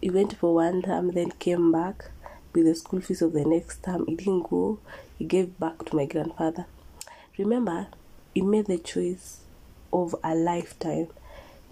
he 0.00 0.10
went 0.10 0.36
for 0.36 0.54
one 0.54 0.82
term 0.82 1.12
then 1.12 1.30
came 1.32 1.70
back 1.72 2.10
with 2.52 2.64
the 2.64 2.74
school 2.74 3.00
fees 3.00 3.22
of 3.22 3.32
the 3.32 3.44
next 3.44 3.82
term 3.82 4.04
he 4.06 4.14
didn't 4.16 4.48
go 4.50 4.78
he 5.18 5.24
gave 5.24 5.58
back 5.58 5.84
to 5.84 5.96
my 5.96 6.06
grandfather 6.06 6.66
remember 7.38 7.86
he 8.34 8.42
made 8.42 8.66
the 8.66 8.78
choice 8.78 9.40
of 9.92 10.14
a 10.22 10.34
lifetime, 10.34 11.08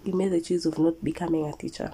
he 0.03 0.11
made 0.11 0.31
the 0.31 0.41
choice 0.41 0.65
of 0.65 0.77
not 0.77 1.03
becoming 1.03 1.45
a 1.45 1.53
teacher. 1.53 1.93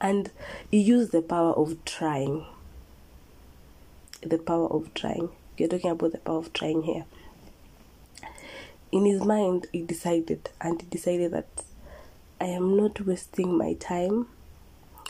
And 0.00 0.30
he 0.70 0.80
used 0.80 1.12
the 1.12 1.22
power 1.22 1.52
of 1.52 1.84
trying. 1.84 2.46
The 4.22 4.38
power 4.38 4.66
of 4.68 4.92
trying. 4.94 5.30
You're 5.56 5.68
talking 5.68 5.90
about 5.90 6.12
the 6.12 6.18
power 6.18 6.38
of 6.38 6.52
trying 6.52 6.82
here. 6.82 7.04
In 8.92 9.04
his 9.04 9.22
mind, 9.22 9.66
he 9.72 9.82
decided, 9.82 10.50
and 10.60 10.80
he 10.80 10.88
decided 10.88 11.32
that 11.32 11.64
I 12.40 12.46
am 12.46 12.76
not 12.76 13.00
wasting 13.04 13.56
my 13.56 13.74
time 13.74 14.26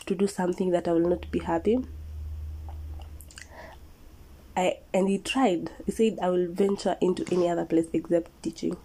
to 0.05 0.15
do 0.15 0.27
something 0.27 0.71
that 0.71 0.87
I 0.87 0.91
will 0.91 1.07
not 1.09 1.31
be 1.31 1.39
happy. 1.39 1.79
I 4.57 4.77
and 4.93 5.07
he 5.07 5.17
tried. 5.17 5.71
He 5.85 5.91
said 5.91 6.19
I 6.21 6.29
will 6.29 6.47
venture 6.51 6.97
into 6.99 7.25
any 7.31 7.49
other 7.49 7.65
place 7.65 7.87
except 7.93 8.29
teaching. 8.43 8.75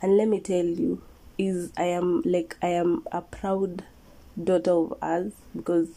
And 0.00 0.16
let 0.16 0.28
me 0.28 0.40
tell 0.40 0.64
you, 0.64 1.02
is 1.38 1.72
I 1.76 1.84
am 1.84 2.22
like 2.24 2.56
I 2.62 2.68
am 2.68 3.04
a 3.10 3.20
proud 3.20 3.84
daughter 4.42 4.72
of 4.72 4.94
us 5.02 5.32
because 5.54 5.88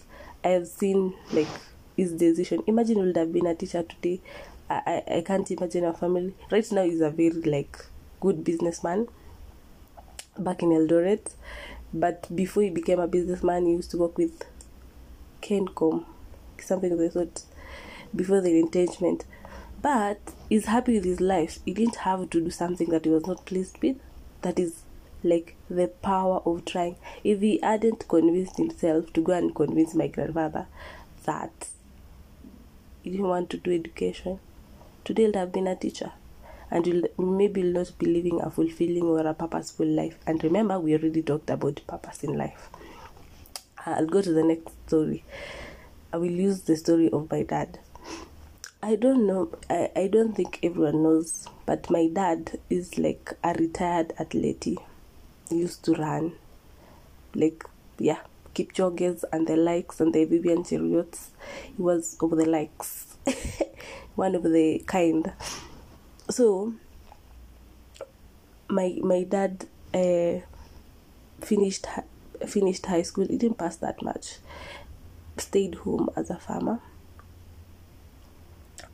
I 0.44 0.50
have 0.50 0.68
seen 0.68 1.14
like 1.32 1.48
his 1.96 2.14
decision. 2.14 2.64
Imagine 2.68 2.98
would 3.00 3.18
have 3.18 3.32
been 3.32 3.46
a 3.46 3.56
teacher 3.56 3.84
today. 3.84 4.22
I, 4.70 5.04
I, 5.08 5.16
I 5.18 5.22
can't 5.22 5.50
imagine 5.52 5.86
a 5.86 5.94
family. 5.94 6.34
Right 6.52 6.70
now 6.72 6.84
he's 6.84 7.02
a 7.02 7.10
very 7.12 7.30
like 7.42 7.78
good 8.20 8.44
businessman 8.44 9.08
back 10.38 10.64
in 10.64 10.70
Eldoret. 10.70 11.32
But 11.96 12.28
before 12.36 12.64
he 12.64 12.70
became 12.70 13.00
a 13.00 13.08
businessman 13.08 13.66
he 13.66 13.72
used 13.72 13.92
to 13.92 13.98
work 13.98 14.18
with 14.18 14.44
Kencom, 15.42 16.04
something 16.60 16.92
of 16.92 16.98
the 16.98 17.10
sort, 17.10 17.44
before 18.14 18.42
the 18.42 18.60
entanglement. 18.60 19.24
But 19.82 20.20
he's 20.50 20.66
happy 20.66 20.96
with 20.96 21.06
his 21.06 21.22
life. 21.22 21.60
He 21.64 21.74
didn't 21.74 21.96
have 21.98 22.30
to 22.32 22.42
do 22.42 22.50
something 22.50 22.90
that 22.90 23.06
he 23.06 23.12
was 23.12 23.26
not 23.26 23.46
pleased 23.46 23.78
with. 23.82 23.96
That 24.42 24.60
is 24.60 24.84
like 25.24 25.56
the 25.70 25.88
power 25.88 26.42
of 26.46 26.66
trying. 26.66 26.98
If 27.24 27.40
he 27.40 27.60
hadn't 27.64 28.10
convinced 28.10 28.58
himself 28.58 29.14
to 29.14 29.22
go 29.22 29.32
and 29.32 29.56
convince 29.56 29.96
my 29.96 30.08
grandfather 30.08 30.68
that 31.24 31.70
he 33.04 33.12
didn't 33.12 33.28
want 33.28 33.50
to 33.52 33.58
do 33.58 33.74
education, 33.74 34.40
today 35.06 35.28
he'd 35.28 35.36
have 35.38 35.54
been 35.54 35.68
a 35.68 35.78
teacher. 35.78 36.12
And 36.72 36.86
you'll 36.88 37.08
maybe 37.18 37.64
not 37.64 37.98
be 37.98 38.08
living 38.08 38.42
a 38.42 38.50
fulfilling 38.50 39.04
or 39.04 39.26
a 39.26 39.34
purposeful 39.34 39.86
life. 39.86 40.18
And 40.26 40.44
remember, 40.44 40.80
we 40.80 40.94
already 40.94 41.22
talked 41.22 41.50
about 41.50 41.82
purpose 41.88 42.24
in 42.24 42.38
life. 42.38 42.70
Uh, 43.86 43.92
I'll 43.98 44.08
go 44.08 44.22
to 44.22 44.32
the 44.34 44.44
next 44.44 44.74
story. 44.88 45.24
I 46.12 46.18
will 46.18 46.32
use 46.32 46.62
the 46.62 46.76
story 46.78 47.10
of 47.12 47.30
my 47.30 47.44
dad. 47.44 47.80
I 48.82 48.96
don't 48.96 49.26
know, 49.26 49.50
I, 49.70 49.90
I 49.96 50.08
don't 50.08 50.36
think 50.36 50.60
everyone 50.62 51.02
knows, 51.02 51.48
but 51.66 51.90
my 51.90 52.08
dad 52.08 52.60
is 52.70 53.00
like 53.00 53.34
a 53.44 53.54
retired 53.54 54.14
athlete. 54.20 54.64
He 54.64 54.78
used 55.50 55.84
to 55.86 55.94
run, 55.94 56.34
like, 57.34 57.66
yeah, 57.98 58.20
keep 58.54 58.74
Kipchoge's 58.74 59.26
and 59.34 59.48
the 59.48 59.58
likes 59.58 60.00
and 60.00 60.14
the 60.14 60.26
Vivian 60.26 60.64
Cheruiyot's. 60.64 61.32
He 61.76 61.82
was 61.82 62.16
of 62.22 62.32
the 62.32 62.46
likes, 62.46 63.18
one 64.16 64.36
of 64.36 64.44
the 64.44 64.84
kind. 64.86 65.34
So, 66.30 66.74
my 68.68 68.98
my 69.04 69.24
dad 69.24 69.66
uh, 69.94 70.40
finished 71.42 71.86
finished 72.48 72.86
high 72.86 73.04
school. 73.04 73.28
He 73.28 73.38
didn't 73.38 73.58
pass 73.58 73.76
that 73.78 74.02
much. 74.02 74.38
Stayed 75.38 75.76
home 75.76 76.10
as 76.16 76.30
a 76.30 76.38
farmer. 76.38 76.80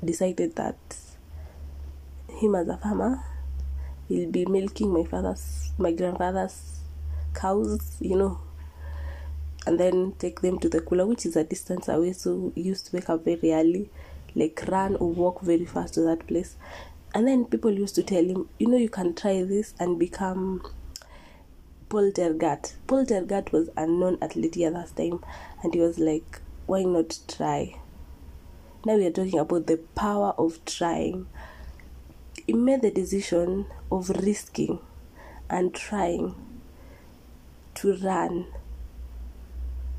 Decided 0.04 0.56
that 0.56 0.76
him 2.41 2.56
as 2.56 2.67
a 2.67 2.78
farmer, 2.78 3.24
he'll 4.08 4.32
be 4.32 4.46
milking 4.46 4.91
my 4.91 5.04
father's, 5.04 5.72
my 5.78 5.91
grandfather's 5.91 6.80
cows, 7.34 7.98
you 8.00 8.17
know, 8.17 8.39
and 9.67 9.80
then 9.80 10.13
take 10.17 10.41
them 10.41 10.58
to 10.60 10.70
the 10.70 10.82
cooler, 10.82 11.06
which 11.06 11.26
is 11.26 11.36
a 11.36 11.44
distance 11.44 11.88
away. 11.88 12.13
So 12.13 12.52
used 12.56 12.88
to 12.88 12.98
wake 12.98 13.10
up 13.10 13.24
very 13.24 13.54
early, 13.54 13.89
like 14.36 14.63
run 14.67 14.96
or 14.96 15.10
walk 15.10 15.41
very 15.41 15.65
fast 15.65 15.94
to 15.96 16.02
that 16.02 16.26
place. 16.28 16.56
And 17.13 17.28
then 17.28 17.45
people 17.45 17.71
used 17.71 17.95
to 17.95 18.04
tell 18.04 18.24
him, 18.24 18.47
you 18.58 18.67
know, 18.67 18.78
you 18.78 18.89
can 18.89 19.13
try 19.13 19.43
this 19.43 19.74
and 19.80 20.00
become 20.00 20.63
Paul 21.89 22.12
Tergat. 22.12 22.74
Paul 22.88 23.06
Tergat 23.06 23.52
was 23.52 23.69
a 23.76 23.86
known 23.86 24.17
athlete 24.21 24.58
at 24.62 24.74
that 24.74 24.95
time, 24.95 25.24
and 25.62 25.74
he 25.74 25.82
was 25.82 26.00
like, 26.00 26.39
why 26.67 26.84
not 26.84 27.19
try? 27.28 27.76
Now 28.86 28.95
we 28.95 29.06
are 29.06 29.12
talking 29.12 29.39
about 29.39 29.67
the 29.67 29.78
power 29.93 30.34
of 30.38 30.63
trying. 30.63 31.28
He 32.47 32.54
made 32.54 32.82
the 32.82 32.91
decision 32.91 33.65
of 33.91 34.10
risking 34.10 34.80
and 35.50 35.74
trying 35.74 36.34
to 37.76 37.97
run 37.97 38.47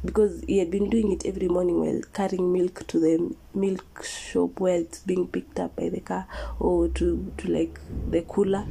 because 0.04 0.42
he 0.46 0.58
had 0.58 0.70
been 0.70 0.90
doing 0.90 1.12
it 1.12 1.24
every 1.26 1.48
morning 1.48 1.80
while 1.80 2.00
carrying 2.12 2.52
milk 2.52 2.86
to 2.88 2.98
the 2.98 3.34
milk 3.54 4.04
shop 4.04 4.58
where 4.58 4.76
it's 4.76 4.98
being 5.00 5.28
picked 5.28 5.60
up 5.60 5.76
by 5.76 5.88
the 5.88 6.00
car 6.00 6.26
or 6.58 6.88
to, 6.88 7.32
to 7.38 7.48
like 7.48 7.78
the 8.10 8.22
cooler. 8.22 8.66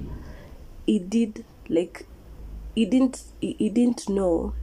He 0.86 1.00
did 1.00 1.46
like 1.70 2.06
he 2.76 2.86
didn't 2.86 3.24
he, 3.40 3.54
he 3.58 3.70
didn't 3.70 4.10
know 4.10 4.54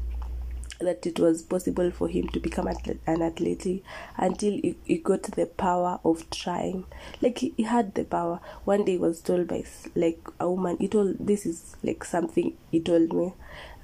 that 0.81 1.07
it 1.07 1.19
was 1.19 1.43
possible 1.43 1.91
for 1.91 2.07
him 2.09 2.29
to 2.29 2.39
become 2.39 2.69
an 2.69 3.23
athlete 3.23 3.85
until 4.17 4.53
he, 4.53 4.77
he 4.85 4.99
got 4.99 5.23
the 5.25 5.47
power 5.47 5.99
of 6.05 6.29
trying 6.31 6.85
like 7.21 7.39
he, 7.39 7.53
he 7.57 7.65
had 7.65 7.95
the 7.95 8.05
power 8.05 8.41
one 8.65 8.85
day 8.85 8.93
he 8.93 8.99
was 8.99 9.21
told 9.21 9.49
by 9.49 9.65
like 9.97 10.21
a 10.39 10.49
woman 10.49 10.77
he 10.79 10.87
told 10.87 11.17
this 11.19 11.45
is 11.47 11.77
like 11.83 12.05
something 12.05 12.57
he 12.71 12.79
told 12.81 13.13
me 13.13 13.33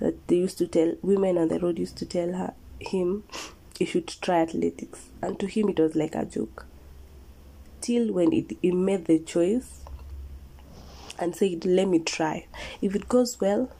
that 0.00 0.28
they 0.28 0.36
used 0.36 0.56
to 0.58 0.66
tell 0.68 0.94
women 1.02 1.36
on 1.36 1.48
the 1.48 1.58
road 1.58 1.78
used 1.78 1.96
to 1.96 2.06
tell 2.06 2.32
her 2.32 2.54
him 2.88 3.24
he 3.78 3.84
should 3.84 4.08
try 4.08 4.40
athletics. 4.40 5.08
And 5.22 5.38
to 5.40 5.46
him 5.46 5.68
it 5.68 5.78
was 5.78 5.94
like 5.94 6.14
a 6.14 6.24
joke. 6.24 6.66
Till 7.80 8.12
when 8.12 8.32
it, 8.32 8.56
he 8.62 8.70
made 8.70 9.06
the 9.06 9.18
choice 9.18 9.80
and 11.18 11.34
said 11.34 11.64
let 11.64 11.88
me 11.88 11.98
try. 11.98 12.46
If 12.80 12.94
it 12.94 13.08
goes 13.08 13.40
well 13.40 13.70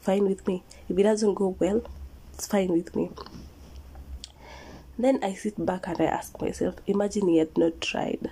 fine 0.00 0.24
with 0.24 0.46
me. 0.46 0.62
If 0.88 0.98
it 0.98 1.02
doesn't 1.02 1.34
go 1.34 1.56
well 1.58 1.82
it's 2.34 2.46
fine 2.46 2.72
with 2.72 2.94
me. 2.94 3.10
Then 4.98 5.22
i 5.22 5.32
sit 5.34 5.64
back 5.64 5.86
and 5.86 6.00
i 6.00 6.04
ask 6.04 6.40
myself 6.40 6.76
imagine 6.86 7.28
he 7.28 7.38
had 7.38 7.56
not 7.56 7.80
tried. 7.80 8.30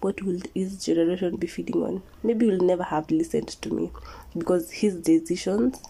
What 0.00 0.22
will 0.22 0.40
his 0.54 0.84
generation 0.84 1.36
be 1.36 1.46
feeding 1.46 1.82
on? 1.82 2.02
Maybe 2.22 2.46
he'll 2.46 2.60
never 2.60 2.82
have 2.82 3.10
listened 3.10 3.48
to 3.48 3.72
me 3.72 3.90
because 4.36 4.70
his 4.70 4.96
decisions 4.96 5.80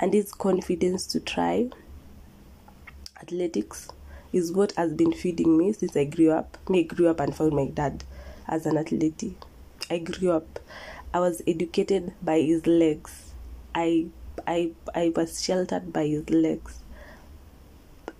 and 0.00 0.12
his 0.12 0.32
confidence 0.32 1.06
to 1.08 1.20
try 1.20 1.70
athletics 3.24 3.88
is 4.32 4.52
what 4.52 4.72
has 4.72 4.92
been 4.92 5.12
feeding 5.12 5.56
me 5.56 5.72
since 5.72 5.96
I 5.96 6.04
grew 6.04 6.30
up. 6.30 6.58
Me, 6.68 6.82
grew 6.84 7.08
up 7.08 7.20
and 7.20 7.34
found 7.34 7.52
my 7.52 7.66
dad 7.66 8.04
as 8.46 8.66
an 8.66 8.76
athlete. 8.76 9.34
I 9.90 9.98
grew 9.98 10.32
up. 10.32 10.58
I 11.14 11.20
was 11.20 11.40
educated 11.46 12.12
by 12.22 12.40
his 12.40 12.66
legs. 12.66 13.32
I 13.74 14.06
I 14.46 14.72
I 14.94 15.12
was 15.16 15.42
sheltered 15.42 15.92
by 15.92 16.06
his 16.06 16.28
legs. 16.28 16.80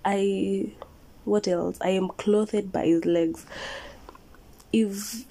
I 0.05 0.73
what 1.25 1.49
else? 1.49 1.79
I 1.83 1.91
am 1.91 2.09
clothed 2.09 2.73
by 2.73 2.87
his 2.87 3.05
legs. 3.05 3.45
If 4.73 5.27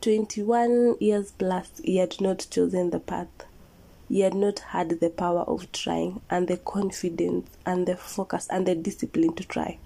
21 0.00 0.96
years 1.00 1.32
plus 1.32 1.70
he 1.84 1.98
had 1.98 2.20
not 2.20 2.46
chosen 2.50 2.90
the 2.90 3.00
path, 3.00 3.28
he 4.12 4.20
had 4.20 4.34
not 4.34 4.58
had 4.58 4.90
the 5.00 5.08
power 5.08 5.40
of 5.40 5.72
trying 5.72 6.20
and 6.28 6.46
the 6.46 6.58
confidence 6.58 7.48
and 7.64 7.88
the 7.88 7.96
focus 7.96 8.46
and 8.50 8.66
the 8.66 8.74
discipline 8.74 9.32
to 9.32 9.42
try. 9.42 9.78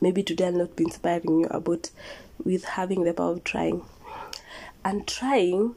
Maybe 0.00 0.22
today 0.22 0.46
I'll 0.46 0.52
not 0.52 0.74
be 0.74 0.84
inspiring 0.84 1.40
you 1.40 1.48
about 1.50 1.90
with 2.42 2.64
having 2.64 3.04
the 3.04 3.12
power 3.12 3.32
of 3.32 3.44
trying. 3.44 3.82
And 4.82 5.06
trying, 5.06 5.74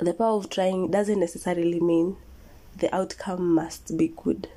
the 0.00 0.14
power 0.14 0.38
of 0.38 0.48
trying 0.48 0.90
doesn't 0.90 1.20
necessarily 1.20 1.80
mean 1.80 2.16
the 2.78 2.92
outcome 2.94 3.54
must 3.54 3.94
be 3.98 4.08
good. 4.08 4.48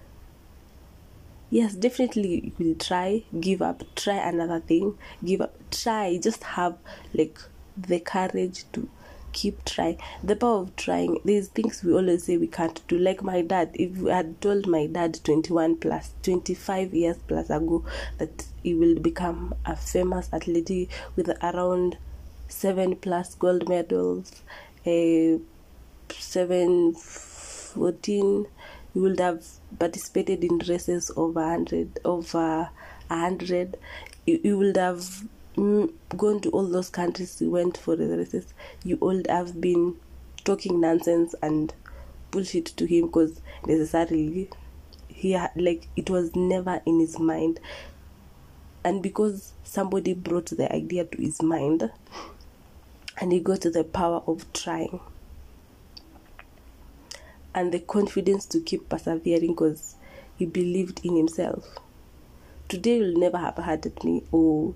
Yes, 1.49 1.73
definitely 1.73 2.53
you 2.58 2.67
will 2.67 2.75
try, 2.75 3.23
give 3.38 3.62
up, 3.62 3.84
try 3.97 4.15
another 4.15 4.62
thing, 4.62 4.97
give 5.25 5.41
up, 5.41 5.55
try, 5.71 6.17
just 6.23 6.41
have 6.43 6.77
like 7.13 7.38
the 7.77 7.99
courage 7.99 8.63
to 8.71 8.88
keep 9.36 9.63
trying. 9.65 9.98
The 10.24 10.36
power 10.36 10.62
of 10.62 10.76
trying. 10.78 11.19
There's 11.26 11.50
things 11.50 11.84
we 11.84 11.93
always 11.93 12.24
say 12.24 12.38
we 12.38 12.48
can't 12.48 12.82
do. 12.88 12.98
Like 12.98 13.21
my 13.21 13.41
dad, 13.41 13.71
if 13.74 14.04
I 14.08 14.15
had 14.15 14.41
told 14.41 14.65
my 14.65 14.88
dad 14.88 15.19
21 15.24 15.76
plus, 15.78 16.13
25 16.24 16.93
years 16.93 17.17
plus 17.28 17.50
ago 17.50 17.84
that 18.17 18.45
he 18.63 18.74
will 18.74 18.95
become 18.95 19.54
a 19.65 19.76
famous 19.76 20.30
athlete 20.32 20.89
with 21.15 21.30
around 21.43 21.98
seven 22.48 22.95
plus 22.95 23.36
gold 23.36 23.67
medals, 23.67 24.41
a 24.86 25.39
seven, 26.10 26.93
14, 26.93 28.48
he 28.93 29.00
would 29.00 29.19
have 29.19 29.45
participated 29.78 30.45
in 30.45 30.60
races 30.60 31.12
over 31.17 31.41
100, 31.41 32.00
over 32.06 32.69
100. 33.10 33.78
He, 34.26 34.38
he 34.38 34.54
would 34.54 34.78
have 34.78 35.26
gone 35.56 36.41
to 36.41 36.50
all 36.52 36.68
those 36.68 36.89
countries 36.89 37.41
you 37.41 37.52
went 37.52 37.78
for 37.78 37.96
the 37.96 38.06
races, 38.18 38.54
you 38.84 38.98
all 39.02 39.22
have 39.30 39.60
been 39.62 39.96
talking 40.44 40.80
nonsense 40.82 41.34
and 41.41 41.74
bullshit 42.32 42.65
to 42.65 42.86
him 42.86 43.08
because 43.08 43.41
necessarily 43.65 44.50
he 45.08 45.32
had 45.32 45.52
like 45.56 45.88
it 45.96 46.10
was 46.10 46.36
never 46.36 46.82
in 46.86 47.00
his 47.00 47.18
mind. 47.18 47.60
And 48.84 49.02
because 49.02 49.54
somebody 49.63 50.13
brought 50.13 50.48
the 50.48 50.72
idea 50.74 51.06
to 51.06 51.18
his 51.22 51.41
mind 51.41 51.89
and 53.20 53.32
he 53.32 53.39
got 53.39 53.62
the 53.62 53.84
power 53.84 54.22
of 54.28 54.52
trying 54.54 55.00
and 57.54 57.72
the 57.72 57.80
confidence 57.80 58.46
to 58.48 58.60
keep 58.60 58.89
persevering 58.89 59.54
because 59.54 59.96
he 60.38 60.46
believed 60.46 61.00
in 61.04 61.15
himself 61.15 61.80
today 62.68 62.98
you'll 62.98 63.18
never 63.20 63.38
have 63.38 63.58
had 63.58 64.04
me 64.04 64.24
or 64.32 64.74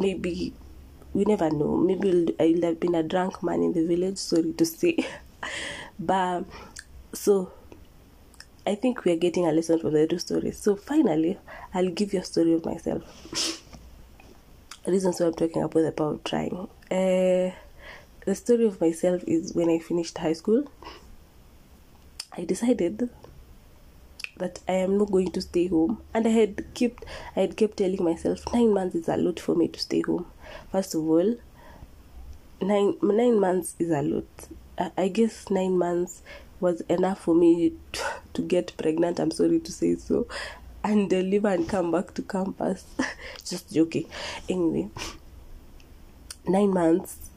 maybe 0.00 0.52
we 1.12 1.24
never 1.24 1.50
know 1.50 1.76
maybe 1.76 2.34
i'll 2.40 2.62
have 2.62 2.80
been 2.80 2.94
a 2.94 3.02
drunk 3.02 3.42
man 3.42 3.62
in 3.62 3.72
the 3.72 3.86
village 3.86 4.18
sorry 4.18 4.52
to 4.52 4.64
say 4.64 4.96
but 5.98 6.44
so 7.12 7.52
I 8.66 8.74
think 8.74 9.04
we 9.04 9.12
are 9.12 9.16
getting 9.16 9.46
a 9.46 9.52
lesson 9.52 9.78
from 9.78 9.94
the 9.94 10.06
two 10.06 10.18
stories. 10.18 10.58
So 10.58 10.76
finally, 10.76 11.38
I'll 11.72 11.88
give 11.90 12.12
you 12.12 12.20
a 12.20 12.24
story 12.24 12.52
of 12.52 12.64
myself. 12.64 13.02
Reasons 14.86 15.18
why 15.18 15.26
I'm 15.26 15.34
talking 15.34 15.62
about 15.62 15.80
the 15.80 15.92
power 15.92 16.12
of 16.12 16.24
trying. 16.24 16.68
Uh, 16.90 17.50
the 18.26 18.34
story 18.34 18.66
of 18.66 18.80
myself 18.80 19.24
is 19.26 19.54
when 19.54 19.70
I 19.70 19.78
finished 19.78 20.18
high 20.18 20.34
school. 20.34 20.64
I 22.36 22.44
decided 22.44 23.08
that 24.40 24.58
I 24.66 24.72
am 24.72 24.98
not 24.98 25.10
going 25.12 25.30
to 25.32 25.40
stay 25.40 25.68
home, 25.68 26.02
and 26.12 26.26
I 26.26 26.30
had 26.30 26.74
kept 26.74 27.04
I 27.36 27.40
had 27.40 27.56
kept 27.56 27.76
telling 27.76 28.02
myself 28.02 28.42
nine 28.52 28.74
months 28.74 28.96
is 28.96 29.08
a 29.08 29.16
lot 29.16 29.38
for 29.38 29.54
me 29.54 29.68
to 29.68 29.78
stay 29.78 30.00
home. 30.00 30.26
First 30.72 30.94
of 30.94 31.02
all, 31.02 31.36
nine 32.60 32.96
nine 33.02 33.38
months 33.38 33.76
is 33.78 33.90
a 33.90 34.02
lot. 34.02 34.26
I, 34.78 34.90
I 34.96 35.08
guess 35.08 35.50
nine 35.50 35.78
months 35.78 36.22
was 36.58 36.80
enough 36.82 37.20
for 37.20 37.34
me 37.34 37.72
to, 37.92 38.02
to 38.34 38.42
get 38.42 38.76
pregnant. 38.76 39.20
I'm 39.20 39.30
sorry 39.30 39.60
to 39.60 39.72
say 39.72 39.94
so, 39.96 40.26
and 40.82 41.08
deliver 41.08 41.48
and 41.48 41.68
come 41.68 41.92
back 41.92 42.14
to 42.14 42.22
campus. 42.22 42.84
Just 43.44 43.72
joking. 43.72 44.06
Anyway, 44.48 44.88
nine 46.46 46.72
months 46.72 47.30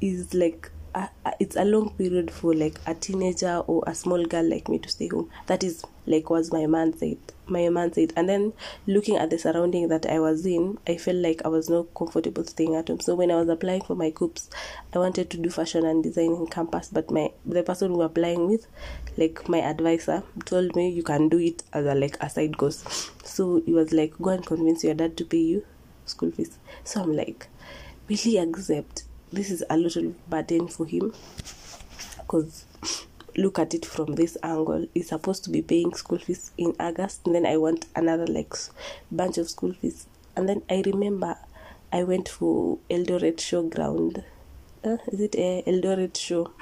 is 0.00 0.34
like 0.34 0.70
a, 0.96 1.10
a, 1.26 1.32
it's 1.38 1.56
a 1.56 1.64
long 1.64 1.90
period 1.90 2.30
for 2.30 2.54
like 2.54 2.80
a 2.86 2.94
teenager 2.94 3.58
or 3.66 3.84
a 3.86 3.94
small 3.94 4.24
girl 4.24 4.48
like 4.48 4.68
me 4.68 4.78
to 4.78 4.88
stay 4.88 5.08
home. 5.08 5.30
That 5.46 5.62
is 5.62 5.84
like 6.06 6.30
was 6.30 6.52
my 6.52 6.66
man 6.66 6.96
said. 6.96 7.18
My 7.48 7.68
man 7.68 7.92
said, 7.92 8.12
and 8.16 8.28
then 8.28 8.54
looking 8.86 9.16
at 9.16 9.30
the 9.30 9.38
surrounding 9.38 9.88
that 9.88 10.06
I 10.06 10.18
was 10.18 10.44
in, 10.46 10.78
I 10.88 10.96
felt 10.96 11.18
like 11.18 11.42
I 11.44 11.48
was 11.48 11.68
not 11.68 11.94
comfortable 11.94 12.44
staying 12.44 12.74
at 12.74 12.88
home. 12.88 13.00
So 13.00 13.14
when 13.14 13.30
I 13.30 13.36
was 13.36 13.48
applying 13.48 13.82
for 13.82 13.94
my 13.94 14.10
COOPs, 14.10 14.50
I 14.94 14.98
wanted 14.98 15.30
to 15.30 15.36
do 15.36 15.50
fashion 15.50 15.84
and 15.84 16.02
design 16.02 16.32
in 16.32 16.46
campus, 16.46 16.88
but 16.88 17.10
my 17.10 17.30
the 17.44 17.62
person 17.62 17.92
who 17.92 18.02
applying 18.02 18.48
with, 18.48 18.66
like 19.16 19.48
my 19.48 19.58
advisor, 19.60 20.22
told 20.44 20.74
me 20.74 20.88
you 20.88 21.02
can 21.02 21.28
do 21.28 21.38
it 21.38 21.62
as 21.72 21.84
a 21.86 21.94
like 21.94 22.16
a 22.20 22.30
side 22.30 22.56
course. 22.56 23.10
So 23.22 23.62
he 23.66 23.72
was 23.72 23.92
like, 23.92 24.16
go 24.18 24.30
and 24.30 24.44
convince 24.44 24.82
your 24.82 24.94
dad 24.94 25.16
to 25.18 25.24
pay 25.24 25.38
you 25.38 25.64
school 26.06 26.30
fees. 26.30 26.58
So 26.84 27.02
I'm 27.02 27.14
like, 27.14 27.48
will 28.08 28.16
he 28.16 28.38
accept? 28.38 29.04
This 29.32 29.50
is 29.50 29.64
a 29.68 29.76
little 29.76 30.14
burden 30.28 30.68
for 30.68 30.86
him 30.86 31.12
because 32.18 32.64
look 33.36 33.58
at 33.58 33.74
it 33.74 33.84
from 33.84 34.14
this 34.14 34.36
angle. 34.42 34.86
He's 34.94 35.08
supposed 35.08 35.44
to 35.44 35.50
be 35.50 35.62
paying 35.62 35.94
school 35.94 36.18
fees 36.18 36.52
in 36.56 36.74
august 36.80 37.26
and 37.26 37.34
then 37.34 37.44
i 37.46 37.56
want 37.56 37.86
another 37.94 38.26
like 38.26 38.54
bunch 39.10 39.38
of 39.38 39.48
school 39.50 39.72
fees. 39.74 40.06
And 40.36 40.48
then 40.48 40.62
i 40.70 40.82
remember 40.86 41.36
i 41.92 42.02
went 42.02 42.28
for 42.28 42.78
eldoret 42.90 43.36
showground 43.36 44.24
uh, 44.86 44.98
is 45.08 45.20
it 45.20 45.34
a 45.34 45.62
eldoret 45.66 46.16
show? 46.16 46.52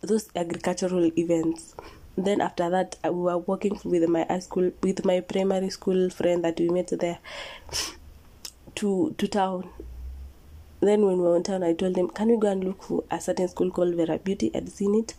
Those 0.00 0.28
agricultural 0.34 1.10
events. 1.18 1.74
Then 2.16 2.40
after 2.40 2.70
that 2.70 2.96
we 3.04 3.10
were 3.10 3.38
working 3.38 3.78
with 3.84 4.08
my 4.08 4.24
high 4.24 4.38
school 4.38 4.72
with 4.82 5.04
my 5.04 5.20
primary 5.20 5.70
school 5.70 6.08
friend 6.10 6.42
that 6.44 6.58
we 6.58 6.68
met 6.70 6.88
there 6.98 7.18
to 8.76 9.14
to 9.18 9.28
town 9.28 9.68
then 10.80 11.04
when 11.04 11.18
we 11.18 11.24
were 11.24 11.36
in 11.36 11.42
town, 11.42 11.62
I 11.62 11.72
told 11.74 11.96
him, 11.96 12.08
"Can 12.08 12.28
we 12.28 12.36
go 12.36 12.50
and 12.50 12.62
look 12.62 12.82
for 12.82 13.04
a 13.10 13.20
certain 13.20 13.48
school 13.48 13.70
called 13.70 13.94
Vera 13.94 14.18
Beauty?" 14.18 14.50
I'd 14.54 14.68
seen 14.70 14.94
it. 14.94 15.14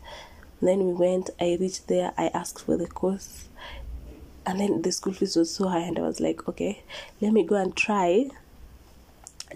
Then 0.61 0.85
we 0.85 0.93
went. 0.93 1.29
I 1.39 1.57
reached 1.59 1.87
there. 1.87 2.13
I 2.17 2.27
asked 2.27 2.65
for 2.65 2.77
the 2.77 2.87
course, 2.87 3.49
and 4.45 4.59
then 4.59 4.81
the 4.81 4.91
school 4.91 5.13
fees 5.13 5.35
was 5.35 5.53
so 5.53 5.67
high, 5.67 5.81
and 5.81 5.97
I 5.97 6.01
was 6.01 6.19
like, 6.19 6.47
"Okay, 6.47 6.83
let 7.21 7.33
me 7.33 7.43
go 7.43 7.55
and 7.55 7.75
try." 7.75 8.29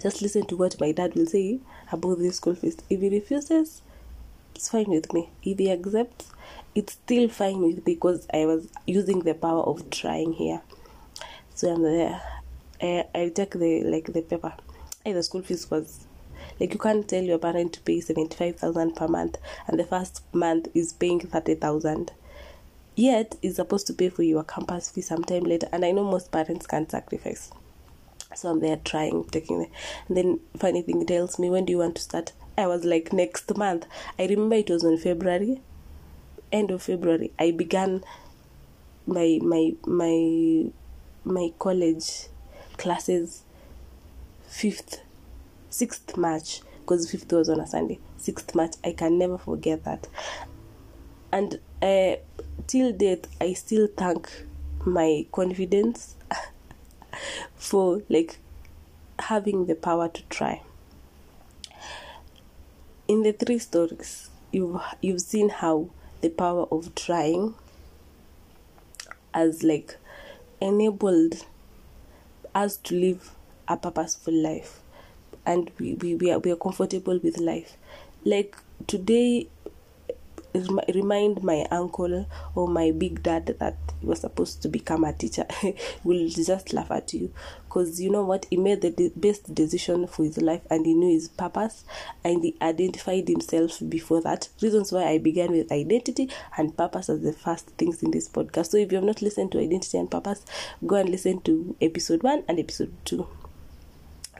Just 0.02 0.22
listen 0.22 0.46
to 0.48 0.58
what 0.58 0.80
my 0.80 0.92
dad 0.92 1.16
will 1.16 1.28
say 1.28 1.60
about 1.92 2.20
the 2.20 2.32
school 2.32 2.56
fees. 2.56 2.78
If 2.90 3.00
he 3.02 3.10
refuses, 3.10 3.82
it's 4.56 4.70
fine 4.70 4.90
with 4.90 5.14
me. 5.14 5.30
If 5.44 5.60
he 5.60 5.72
accepts, 5.72 6.32
it's 6.76 6.94
still 6.94 7.30
fine 7.30 7.62
with 7.62 7.76
me 7.78 7.82
because 7.86 8.28
I 8.34 8.46
was 8.46 8.68
using 8.88 9.20
the 9.20 9.36
power 9.36 9.62
of 9.62 9.90
trying 9.90 10.34
here. 10.34 10.62
So 11.54 11.72
I'm 11.74 11.84
there. 11.84 12.22
I, 12.82 13.06
I 13.14 13.30
take 13.30 13.52
the 13.52 13.84
like 13.84 14.12
the 14.12 14.22
paper 14.22 14.54
hey, 15.06 15.12
the 15.12 15.22
school 15.22 15.42
fees 15.42 15.70
was 15.70 16.06
like 16.62 16.74
you 16.74 16.80
can't 16.80 17.10
tell 17.10 17.24
your 17.24 17.38
parent 17.38 17.74
to 17.74 17.82
pay 17.82 18.00
75,000 18.00 18.96
per 18.96 19.08
month 19.08 19.38
and 19.68 19.78
the 19.78 19.84
first 19.84 20.24
month 20.34 20.70
is 20.74 20.94
paying 20.94 21.20
30,000 21.20 22.12
yet 22.96 23.36
is 23.42 23.58
supposed 23.58 23.86
to 23.88 23.94
pay 23.94 24.08
for 24.08 24.24
your 24.24 24.46
campus 24.46 24.90
fee 24.90 25.02
sometime 25.02 25.44
later 25.44 25.68
and 25.74 25.84
i 25.84 25.92
know 25.92 26.04
most 26.04 26.32
parents 26.32 26.66
can't 26.68 26.90
sacrifice. 26.90 27.52
So 28.34 28.50
i'm 28.50 28.62
there 28.62 28.78
trying 28.78 29.26
taking 29.26 29.64
it 29.64 29.72
and 30.08 30.16
then 30.16 30.40
funny 30.58 30.82
thing 30.82 31.06
tells 31.06 31.38
me 31.38 31.50
when 31.50 31.66
do 31.66 31.72
you 31.72 31.80
want 31.80 31.96
to 31.96 32.02
start? 32.02 32.32
I 32.58 32.68
was 32.68 32.86
like 32.86 33.12
next 33.12 33.56
month. 33.58 33.86
I 34.18 34.28
remember 34.28 34.56
it 34.56 34.70
was 34.70 34.86
on 34.86 34.98
february 34.98 35.62
end 36.52 36.72
of 36.72 36.82
february. 36.82 37.34
I 37.38 37.52
began 37.52 38.06
my 39.06 39.40
my 39.42 39.74
my 39.86 40.72
my 41.26 41.52
college 41.60 42.28
classes 42.78 43.43
5th 44.54 45.00
6th 45.72 46.16
march 46.16 46.62
because 46.82 47.12
5th 47.12 47.34
was 47.34 47.50
on 47.50 47.60
a 47.60 47.66
sunday. 47.66 48.00
6th 48.20 48.54
march 48.54 48.74
i 48.84 48.92
can 48.92 49.18
never 49.18 49.38
forget 49.38 49.84
that. 49.84 50.08
And 51.32 51.60
uh, 51.82 52.18
till 52.68 52.94
date 52.94 53.28
i 53.42 53.54
still 53.54 53.88
thank 53.98 54.30
my 54.86 55.26
confidence 55.32 56.16
for 57.56 58.04
like 58.10 58.38
having 59.18 59.66
the 59.66 59.76
power 59.76 60.08
to 60.10 60.22
try. 60.24 60.62
In 63.08 63.24
the 63.24 63.32
three 63.34 63.60
stories 63.60 64.30
you've 64.52 64.80
you've 65.02 65.22
seen 65.22 65.50
how 65.50 65.90
the 66.22 66.30
power 66.30 66.68
of 66.72 66.94
trying 66.94 67.56
has 69.34 69.64
like 69.64 69.98
enabled 70.62 71.46
us 72.54 72.78
to 72.78 72.96
live 72.96 73.32
a 73.68 73.78
purposeful 73.78 74.34
life. 74.34 74.80
And 75.46 75.72
we, 75.80 75.96
we, 75.96 76.16
we, 76.16 76.32
are, 76.32 76.40
we 76.40 76.52
are 76.52 76.56
comfortable 76.56 77.20
with 77.22 77.38
life. 77.38 77.78
Like 78.24 78.56
today 78.88 79.48
remind 80.94 81.44
my 81.44 81.66
uncle 81.72 82.28
or 82.56 82.68
my 82.68 82.92
big 82.92 83.24
dad 83.24 83.56
that 83.60 83.78
he 84.00 84.06
was 84.06 84.22
supposed 84.22 84.62
to 84.62 84.68
become 84.70 85.04
a 85.04 85.14
teacher. 85.14 85.46
Will 86.04 86.30
just 86.30 86.74
laugh 86.74 86.92
at 86.92 87.14
you. 87.14 87.32
Because 87.66 88.00
you 88.00 88.12
know 88.12 88.24
what? 88.24 88.46
He 88.50 88.58
made 88.58 88.82
the 88.82 88.92
de- 88.92 89.12
best 89.16 89.54
decision 89.54 90.08
for 90.08 90.24
his 90.24 90.38
life 90.38 90.62
and 90.70 90.86
he 90.86 90.94
knew 90.94 91.12
his 91.12 91.28
purpose 91.28 91.84
and 92.24 92.44
he 92.44 92.56
identified 92.62 93.28
himself 93.28 93.80
before 93.90 94.22
that. 94.22 94.50
Reasons 94.62 94.92
why 94.92 95.04
i 95.06 95.18
began 95.18 95.52
with 95.52 95.72
identity 95.72 96.30
and 96.58 96.78
purpose 96.78 97.10
as 97.10 97.22
the 97.22 97.34
first 97.34 97.70
things 97.72 98.04
in 98.04 98.12
this 98.12 98.30
podcast. 98.30 98.68
So 98.68 98.78
if 98.78 98.92
you 98.92 98.98
have 98.98 99.06
not 99.06 99.22
listened 99.22 99.52
to 99.54 99.60
identity 99.60 99.98
and 99.98 100.10
purpose 100.10 100.46
go 100.86 100.96
and 100.96 101.10
listen 101.10 101.42
to 101.42 101.76
episode 101.82 102.24
1 102.24 102.44
and 102.48 102.60
episode 102.60 102.94
2 103.06 103.28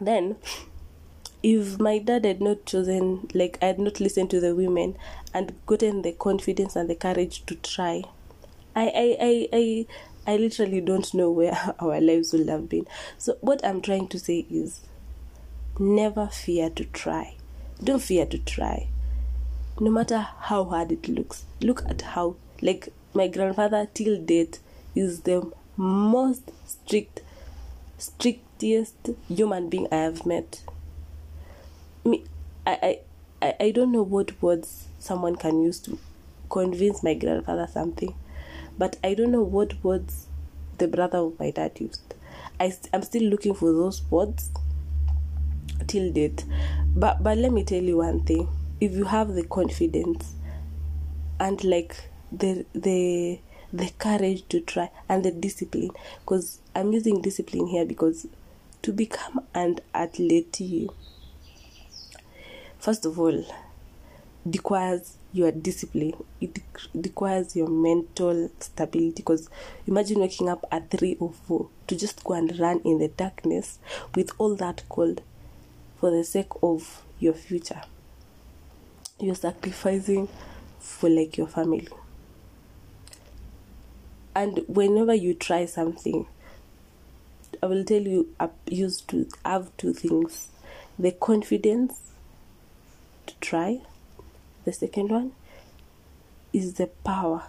then 0.02 0.36
if 1.42 1.78
my 1.78 1.98
dad 2.00 2.24
had 2.24 2.42
not 2.42 2.66
chosen 2.66 3.28
like 3.34 3.58
i 3.62 3.66
had 3.66 3.80
not 3.80 4.00
listened 4.00 4.30
to 4.30 4.40
the 4.40 4.56
women 4.56 4.96
and 5.34 5.54
gotten 5.66 6.02
the 6.02 6.12
confidence 6.14 6.76
and 6.76 6.90
the 6.90 6.96
courage 6.96 7.46
to 7.46 7.56
try 7.56 8.02
i 8.76 8.86
i 8.88 9.18
i 9.20 9.50
i, 9.54 9.86
I 10.26 10.38
literally 10.38 10.80
don't 10.80 11.14
know 11.14 11.30
where 11.30 11.76
our 11.80 12.00
lives 12.00 12.32
would 12.32 12.48
have 12.48 12.70
been. 12.70 12.88
So 13.18 13.38
what 13.42 13.64
i'm 13.66 13.82
trying 13.82 14.08
to 14.10 14.20
say 14.20 14.46
is 14.50 14.80
never 15.78 16.28
fear 16.28 16.70
to 16.70 16.86
try. 16.86 17.36
Don't 17.84 18.02
fear 18.02 18.26
to 18.28 18.38
try. 18.38 18.88
No 19.82 19.92
matter 19.92 20.20
how 20.20 20.64
hard 20.64 20.92
it 20.94 21.10
looks 21.10 21.44
look 21.60 21.84
at 21.90 22.02
how 22.02 22.36
like 22.62 22.90
my 23.14 23.28
grandfather 23.28 23.88
till 23.94 24.18
date 24.18 24.60
is 24.96 25.22
the 25.22 25.52
most 25.76 26.52
strict 26.66 27.22
strictest 28.58 29.10
human 29.28 29.70
being 29.70 29.88
i 29.92 29.96
have 29.96 30.26
met. 30.26 30.62
Me 32.06 32.24
I, 32.66 33.00
I 33.42 33.54
i 33.60 33.72
don't 33.72 33.92
know 33.92 34.04
what 34.04 34.42
words 34.42 34.88
someone 35.00 35.36
can 35.36 35.62
use 35.62 35.80
to 35.82 35.98
convince 36.50 37.04
my 37.04 37.14
grandfather 37.14 37.68
something 37.72 38.16
but 38.78 38.98
i 39.04 39.14
don't 39.14 39.32
know 39.32 39.42
what 39.42 39.84
words 39.84 40.28
the 40.78 40.88
brother 40.88 41.20
of 41.20 41.40
my 41.40 41.52
dad 41.52 41.72
used. 41.80 42.16
I, 42.60 42.74
i'm 42.94 43.04
still 43.04 43.24
looking 43.24 43.54
for 43.54 43.72
those 43.72 44.02
words 44.10 44.50
till 45.88 46.12
date. 46.12 46.46
But 46.96 47.24
but 47.24 47.38
let 47.38 47.52
me 47.52 47.64
tell 47.64 47.82
you 47.82 47.98
one 47.98 48.24
thing. 48.24 48.48
If 48.80 48.94
you 48.94 49.06
have 49.06 49.30
the 49.34 49.44
confidence 49.46 50.34
and 51.40 51.64
like 51.64 52.10
the 52.32 52.66
the 52.74 53.40
the 53.72 53.90
courage 53.98 54.48
to 54.50 54.60
try 54.62 54.90
and 55.10 55.26
the 55.26 55.32
discipline 55.32 55.90
because 56.20 56.60
i'm 56.76 56.94
using 56.94 57.22
discipline 57.22 57.66
here 57.68 57.86
because 57.86 58.28
to 58.84 58.94
become 58.94 59.46
an 59.56 59.80
athlete 59.94 60.90
first 62.78 63.06
of 63.06 63.20
all 63.20 63.44
requires 64.46 65.18
your 65.32 65.52
discipline. 65.52 66.14
It 66.40 66.60
requires 66.94 67.56
your 67.56 67.70
mental 67.70 68.52
stability 68.60 69.14
because 69.16 69.50
imagine 69.88 70.20
waking 70.20 70.50
up 70.50 70.66
at 70.72 70.92
3 70.92 71.18
or 71.20 71.32
4 71.32 71.68
to 71.88 71.96
just 71.96 72.24
go 72.24 72.34
and 72.34 72.58
run 72.60 72.82
in 72.86 73.00
the 73.00 73.08
darkness 73.08 73.80
with 74.16 74.32
all 74.38 74.56
that 74.58 74.84
cold 74.90 75.22
for 75.98 76.12
the 76.12 76.24
sake 76.24 76.52
of 76.62 77.04
your 77.20 77.34
future. 77.34 77.82
You're 79.20 79.36
sacrificing 79.36 80.28
for 80.80 81.10
like 81.10 81.38
your 81.38 81.48
family. 81.48 81.88
And 84.36 84.64
whenever 84.68 85.14
you 85.14 85.34
try 85.34 85.66
something 85.66 86.28
i 87.64 87.66
will 87.66 87.84
tell 87.86 88.02
you 88.14 88.28
i 88.40 88.50
used 88.68 89.08
to 89.08 89.26
have 89.46 89.72
two 89.78 89.94
things. 89.94 90.50
The 91.00 91.12
confidence 91.12 92.12
to 93.26 93.34
try. 93.40 93.80
The 94.66 94.74
second 94.74 95.10
one 95.10 95.32
is 96.52 96.74
the 96.74 96.88
power 96.88 97.44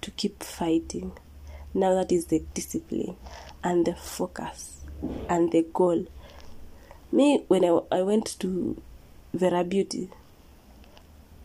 to 0.00 0.10
keep 0.12 0.42
fighting. 0.42 1.12
Now 1.74 1.94
that 1.94 2.10
is 2.10 2.26
the 2.26 2.42
discipline 2.54 3.16
and 3.62 3.86
the 3.86 3.94
focus 3.94 4.80
and 5.28 5.52
the 5.52 5.66
goal. 5.74 6.06
Me 7.12 7.44
when 7.48 7.64
i, 7.64 7.78
I 7.92 8.02
went 8.02 8.38
to 8.40 8.80
vera 9.34 9.64
beauty 9.64 10.08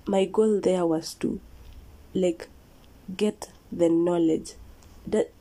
my 0.07 0.25
goal 0.25 0.59
there 0.61 0.85
was 0.85 1.13
to 1.15 1.39
like 2.13 2.47
get 3.17 3.49
the 3.71 3.89
knowledge. 3.89 4.53
That 5.07 5.31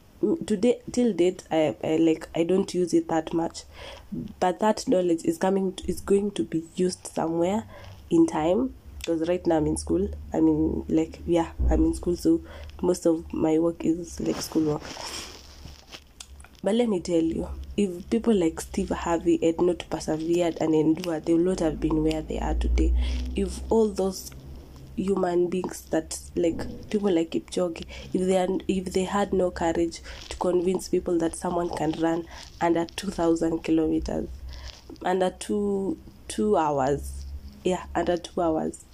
today 0.47 0.81
till 0.93 1.13
date 1.13 1.43
I, 1.51 1.77
I 1.83 1.97
like 1.97 2.29
i 2.35 2.43
don't 2.45 2.73
use 2.75 2.95
it 2.95 3.09
that 3.09 3.33
much. 3.33 3.65
But 4.41 4.61
that 4.61 4.87
knowledge 4.87 5.25
is 5.25 5.39
coming 5.39 5.73
to, 5.75 5.89
is 5.89 6.01
going 6.01 6.31
to 6.33 6.45
be 6.45 6.65
used 6.77 7.07
somewhere 7.09 7.65
in 8.11 8.27
time. 8.27 8.75
Because 8.99 9.29
right 9.29 9.47
now 9.47 9.57
i'm 9.59 9.67
in 9.67 9.77
school. 9.77 10.09
I 10.33 10.41
mean 10.41 10.85
like 10.89 11.21
yeah 11.27 11.51
i'm 11.71 11.85
in 11.85 11.95
school 11.95 12.17
so 12.17 12.41
most 12.83 13.07
of 13.07 13.33
my 13.33 13.59
work 13.59 13.85
is 13.85 14.21
like 14.21 14.37
school 14.37 14.75
work 14.75 14.83
but 16.63 16.75
let 16.75 16.89
me 16.89 16.99
tell 17.01 17.23
you 17.23 17.47
if 17.77 18.09
people 18.09 18.35
like 18.35 18.59
steve 18.61 18.89
harvey 18.89 19.39
had 19.45 19.61
not 19.61 19.85
persevered 19.91 20.57
and 20.61 20.75
endured 20.75 21.25
they 21.27 21.35
would 21.35 21.45
not 21.45 21.61
have 21.61 21.79
been 21.81 22.03
where 22.03 22.23
they 22.23 22.39
are 22.39 22.55
today. 22.55 22.93
If 23.37 23.61
all 23.71 23.89
those 23.89 24.31
human 24.97 25.49
beings 25.49 25.83
that 25.91 26.19
like 26.37 26.91
people 26.91 27.11
like 27.13 27.31
Kipchoge, 27.33 27.85
if 28.13 28.27
they 28.27 28.37
are, 28.39 28.49
if 28.69 28.93
they 28.93 29.05
had 29.05 29.33
no 29.33 29.51
courage 29.51 30.01
to 30.29 30.37
convince 30.37 30.89
people 30.89 31.19
that 31.19 31.35
someone 31.35 31.69
can 31.71 31.93
run 32.01 32.27
under 32.61 32.85
two 32.97 33.11
thousand 33.11 33.65
kilometers, 33.65 34.29
under 35.05 35.31
two 35.31 35.99
two 36.29 36.57
hours, 36.57 37.27
yeah, 37.65 37.85
under 37.95 38.17
two 38.17 38.41
hours, 38.41 38.85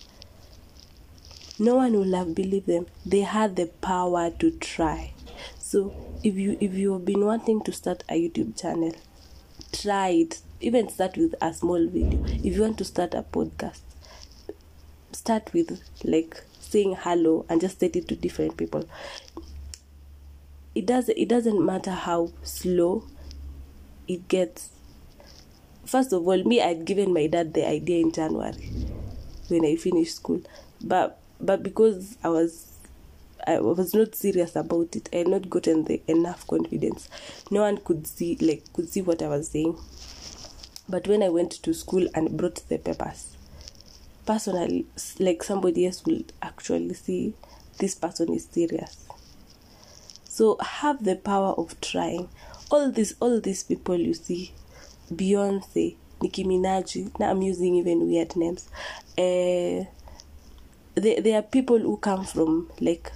no 1.59 1.77
one 1.77 1.93
will 1.93 2.17
have 2.17 2.35
believed 2.35 2.67
them. 2.67 2.87
They 3.05 3.21
had 3.21 3.57
the 3.57 3.67
power 3.67 4.31
to 4.39 4.51
try. 4.53 5.13
So 5.59 5.95
if 6.25 6.35
you 6.35 6.57
if 6.61 6.75
you 6.75 6.95
have 6.95 7.05
been 7.05 7.25
wanting 7.25 7.63
to 7.63 7.73
start 7.73 8.05
a 8.09 8.15
YouTube 8.15 8.61
channel, 8.61 8.95
try 9.73 10.09
it. 10.09 10.41
Even 10.63 10.89
start 10.91 11.17
with 11.17 11.35
a 11.41 11.55
small 11.55 11.87
video. 11.87 12.23
If 12.27 12.57
you 12.57 12.63
want 12.63 12.77
to 12.79 12.85
start 12.85 13.15
a 13.15 13.23
podcast, 13.23 13.81
start 15.13 15.53
with 15.53 15.81
like 16.05 16.43
saying 16.59 16.97
hello 17.01 17.45
and 17.49 17.61
just 17.61 17.77
state 17.77 17.97
it 17.97 18.09
to 18.09 18.17
different 18.17 18.57
people 18.57 18.89
it 20.75 20.87
does 20.87 21.09
it 21.09 21.29
doesn't 21.29 21.65
matter 21.65 21.91
how 21.91 22.31
slow 22.43 23.05
it 24.07 24.29
gets 24.29 24.71
first 25.85 26.13
of 26.13 26.27
all 26.27 26.43
me 26.45 26.61
i'd 26.63 26.85
given 26.85 27.13
my 27.13 27.27
dad 27.27 27.55
the 27.55 27.67
idea 27.67 28.01
in 28.01 28.13
january 28.13 28.71
when 29.49 29.65
i 29.65 29.75
finished 29.77 30.17
school 30.17 30.41
but 30.83 31.19
but 31.41 31.63
because 31.63 32.17
i 32.23 32.29
was 32.29 32.67
I 33.47 33.59
was 33.59 33.95
not 33.95 34.15
serious 34.15 34.55
about 34.55 34.95
it. 34.97 35.09
I 35.13 35.17
had 35.19 35.29
not 35.29 35.49
gotten 35.49 35.85
the 35.85 36.03
enough 36.07 36.47
confidence. 36.47 37.09
No 37.51 37.63
one 37.63 37.79
could 37.79 38.07
see 38.07 38.37
like 38.41 38.71
could 38.73 38.89
see 38.89 39.01
what 39.01 39.23
I 39.23 39.29
was 39.29 39.49
saying. 39.49 39.79
But 40.89 41.09
when 41.09 41.23
I 41.23 41.29
went 41.31 41.53
to 41.53 41.73
school 41.73 42.07
and 42.15 42.37
brought 42.37 42.63
the 42.69 42.79
papers, 42.79 43.37
personally 44.31 44.87
like 45.19 45.43
somebody 45.43 45.87
else 45.87 46.05
will 46.05 46.23
actually 46.41 46.95
see 46.95 47.35
this 47.81 47.97
person 47.97 48.33
is 48.33 48.45
serious. 48.49 48.97
So 50.23 50.57
have 50.63 51.03
the 51.03 51.17
power 51.17 51.53
of 51.59 51.81
trying. 51.81 52.29
All 52.71 52.93
these 52.93 53.17
all 53.19 53.41
these 53.41 53.65
people 53.65 53.97
you 53.97 54.15
see 54.15 54.53
beyonce 55.13 55.97
nicki 56.23 56.45
minaj 56.45 57.11
now 57.19 57.31
i'm 57.31 57.43
using 57.43 57.75
even 57.75 58.07
weird 58.07 58.37
names 58.37 58.69
uh, 59.19 59.83
there, 60.95 61.21
there 61.21 61.37
are 61.39 61.43
people 61.43 61.81
who 61.81 61.97
come 61.97 62.25
from 62.25 62.71
like 62.81 63.11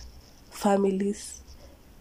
families 0.51 1.41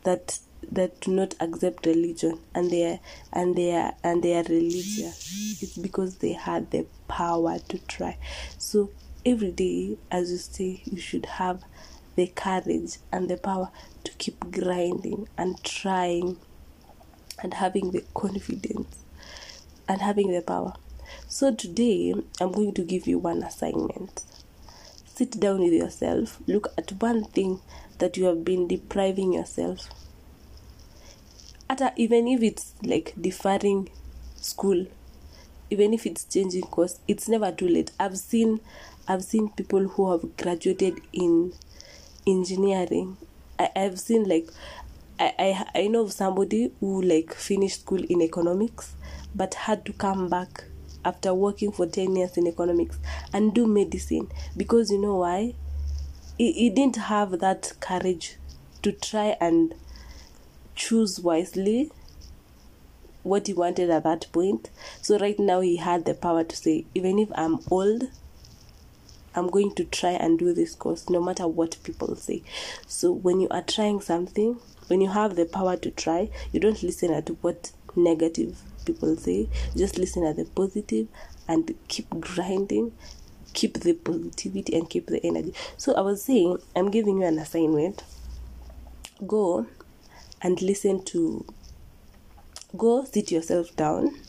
that 0.04 0.40
that 0.72 1.00
do 1.02 1.12
not 1.12 1.36
accept 1.40 1.86
religion 1.86 2.40
and 2.56 2.72
they 2.72 2.84
are 2.92 3.00
and 3.34 3.56
they 3.56 3.76
are 3.76 3.94
and 4.04 4.24
they 4.24 4.34
are 4.36 4.44
religious. 4.44 5.62
It's 5.62 5.78
because 5.78 6.18
they 6.18 6.34
had 6.34 6.72
the 6.72 6.86
power 7.08 7.60
to 7.60 7.78
try. 7.80 8.18
So 8.58 8.90
every 9.26 9.52
day 9.52 9.98
as 10.12 10.32
you 10.32 10.38
say 10.38 10.82
you 10.86 11.00
should 11.00 11.26
have 11.26 11.64
the 12.16 12.28
courage 12.28 12.98
and 13.12 13.30
the 13.30 13.38
power 13.38 13.70
to 14.04 14.12
keep 14.14 14.40
grinding 14.52 15.28
and 15.38 15.64
trying 15.64 16.38
and 17.42 17.56
having 17.56 17.92
the 17.92 18.04
confidence 18.14 18.98
and 19.88 20.02
having 20.02 20.32
the 20.32 20.42
power. 20.42 20.74
So 21.28 21.54
today 21.54 22.14
i'm 22.40 22.52
going 22.52 22.74
to 22.76 22.84
give 22.84 23.08
you 23.08 23.18
one 23.20 23.44
assignment. 23.44 24.24
Sit 25.06 25.40
down 25.40 25.60
with 25.60 25.74
yourself. 25.74 26.40
Look 26.48 26.74
at 26.78 26.92
one 27.02 27.26
thing 27.26 27.62
that 28.00 28.18
you 28.18 28.26
have 28.26 28.44
been 28.44 28.68
depriving 28.68 29.34
yourself. 29.34 29.90
At 31.70 31.94
even 31.98 32.28
if 32.28 32.42
it's 32.44 32.74
like 32.84 33.14
deferring 33.20 33.90
school 34.36 34.86
even 35.70 35.94
if 35.94 36.06
it's 36.06 36.26
changing 36.26 36.62
course 36.64 37.00
it's 37.08 37.28
never 37.28 37.52
too 37.52 37.68
late. 37.68 37.92
I've 38.00 38.18
seen 38.18 38.60
i've 39.08 39.24
seen 39.24 39.50
people 39.50 39.88
who 39.88 40.12
have 40.12 40.36
graduated 40.38 41.02
in 41.12 41.54
engineering. 42.26 43.18
I, 43.60 43.70
i've 43.76 44.00
seen 44.00 44.24
like 44.28 44.50
I, 45.20 45.34
I 45.40 45.82
i 45.82 45.88
know 45.88 46.04
of 46.04 46.12
somebody 46.14 46.72
who 46.80 47.02
like 47.02 47.34
finished 47.34 47.82
school 47.82 48.04
in 48.04 48.22
economics 48.22 48.96
but 49.36 49.54
had 49.54 49.86
to 49.86 49.94
come 49.94 50.30
back 50.30 50.66
after 51.06 51.34
working 51.34 51.72
for 51.72 51.86
10 51.86 52.16
years 52.16 52.38
in 52.38 52.48
economics 52.48 52.98
and 53.34 53.54
do 53.54 53.68
medicine. 53.68 54.30
Because 54.56 54.92
you 54.92 55.00
know 55.02 55.18
why? 55.18 55.56
He, 56.38 56.52
he 56.54 56.70
didn't 56.70 56.96
have 56.98 57.40
that 57.40 57.74
courage 57.80 58.38
to 58.82 58.92
try 58.92 59.36
and 59.40 59.76
choose 60.76 61.20
wisely 61.20 61.92
what 63.24 63.48
he 63.48 63.54
wanted 63.54 63.90
at 63.90 64.04
that 64.04 64.28
point. 64.32 64.70
So 65.02 65.18
right 65.18 65.40
now 65.40 65.62
he 65.62 65.78
had 65.78 66.06
the 66.06 66.14
power 66.14 66.44
to 66.44 66.56
say, 66.56 66.86
even 66.94 67.20
if 67.20 67.30
I'm 67.36 67.60
old, 67.70 68.10
I'm 69.36 69.48
going 69.48 69.74
to 69.76 69.86
try 69.86 70.12
and 70.12 70.38
do 70.38 70.54
this 70.54 70.76
course 70.76 71.10
no 71.10 71.22
matter 71.22 71.48
what 71.48 71.78
people 71.84 72.16
say. 72.16 72.44
So 72.88 73.12
when 73.12 73.40
you 73.40 73.48
are 73.50 73.62
trying 73.62 74.02
something, 74.02 74.60
when 74.88 75.02
you 75.02 75.10
have 75.10 75.36
the 75.36 75.46
power 75.46 75.78
to 75.78 75.92
try, 75.92 76.30
you 76.52 76.60
don't 76.60 76.84
listen 76.84 77.12
at 77.14 77.30
what 77.42 77.72
negative 77.96 78.62
people 78.86 79.16
say. 79.16 79.50
Just 79.76 79.98
listen 79.98 80.24
at 80.26 80.36
the 80.36 80.46
positive 80.46 81.08
and 81.48 81.74
keep 81.88 82.10
grinding, 82.20 82.92
keep 83.54 83.80
the 83.80 83.94
positivity 83.94 84.76
and 84.76 84.90
keep 84.90 85.08
the 85.08 85.26
energy. 85.26 85.54
So 85.78 85.94
I 85.94 86.02
was 86.02 86.24
saying, 86.24 86.58
I'm 86.76 86.92
giving 86.92 87.20
you 87.22 87.26
an 87.28 87.40
assignment. 87.40 88.04
Go 89.26 89.68
and 90.42 90.62
listen 90.62 91.04
to 91.06 91.46
go 92.76 93.06
sit 93.06 93.32
yourself 93.32 93.74
down 93.76 94.20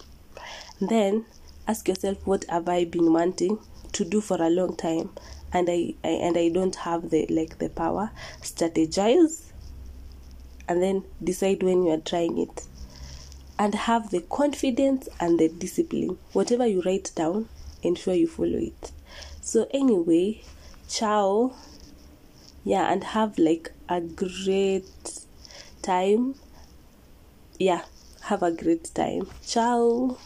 then 0.80 1.24
ask 1.66 1.88
yourself 1.88 2.18
what 2.26 2.44
have 2.48 2.68
i 2.68 2.84
been 2.84 3.12
wanting 3.12 3.58
to 3.94 4.04
do 4.04 4.20
for 4.20 4.40
a 4.40 4.50
long 4.50 4.76
time 4.76 5.10
and 5.52 5.68
I, 5.70 5.94
I 6.02 6.08
and 6.08 6.36
i 6.36 6.48
don't 6.48 6.74
have 6.76 7.10
the 7.10 7.26
like 7.28 7.58
the 7.58 7.68
power 7.70 8.10
strategize 8.42 9.52
and 10.68 10.82
then 10.82 11.04
decide 11.22 11.62
when 11.62 11.84
you 11.84 11.90
are 11.90 11.98
trying 12.00 12.38
it. 12.38 12.66
And 13.58 13.74
have 13.74 14.10
the 14.10 14.20
confidence 14.20 15.08
and 15.20 15.38
the 15.38 15.48
discipline. 15.48 16.18
Whatever 16.32 16.66
you 16.66 16.82
write 16.82 17.12
down 17.14 17.48
ensure 17.82 18.14
you 18.14 18.26
follow 18.26 18.58
it. 18.58 18.92
So 19.40 19.68
anyway 19.72 20.42
ciao. 20.88 21.54
Yeah 22.64 22.90
and 22.90 23.04
have 23.04 23.38
like 23.38 23.72
a 23.88 24.00
great 24.00 25.26
time. 25.82 26.34
Yeah 27.58 27.82
have 28.22 28.42
a 28.42 28.50
great 28.50 28.92
time. 28.94 29.28
Ciao 29.46 30.16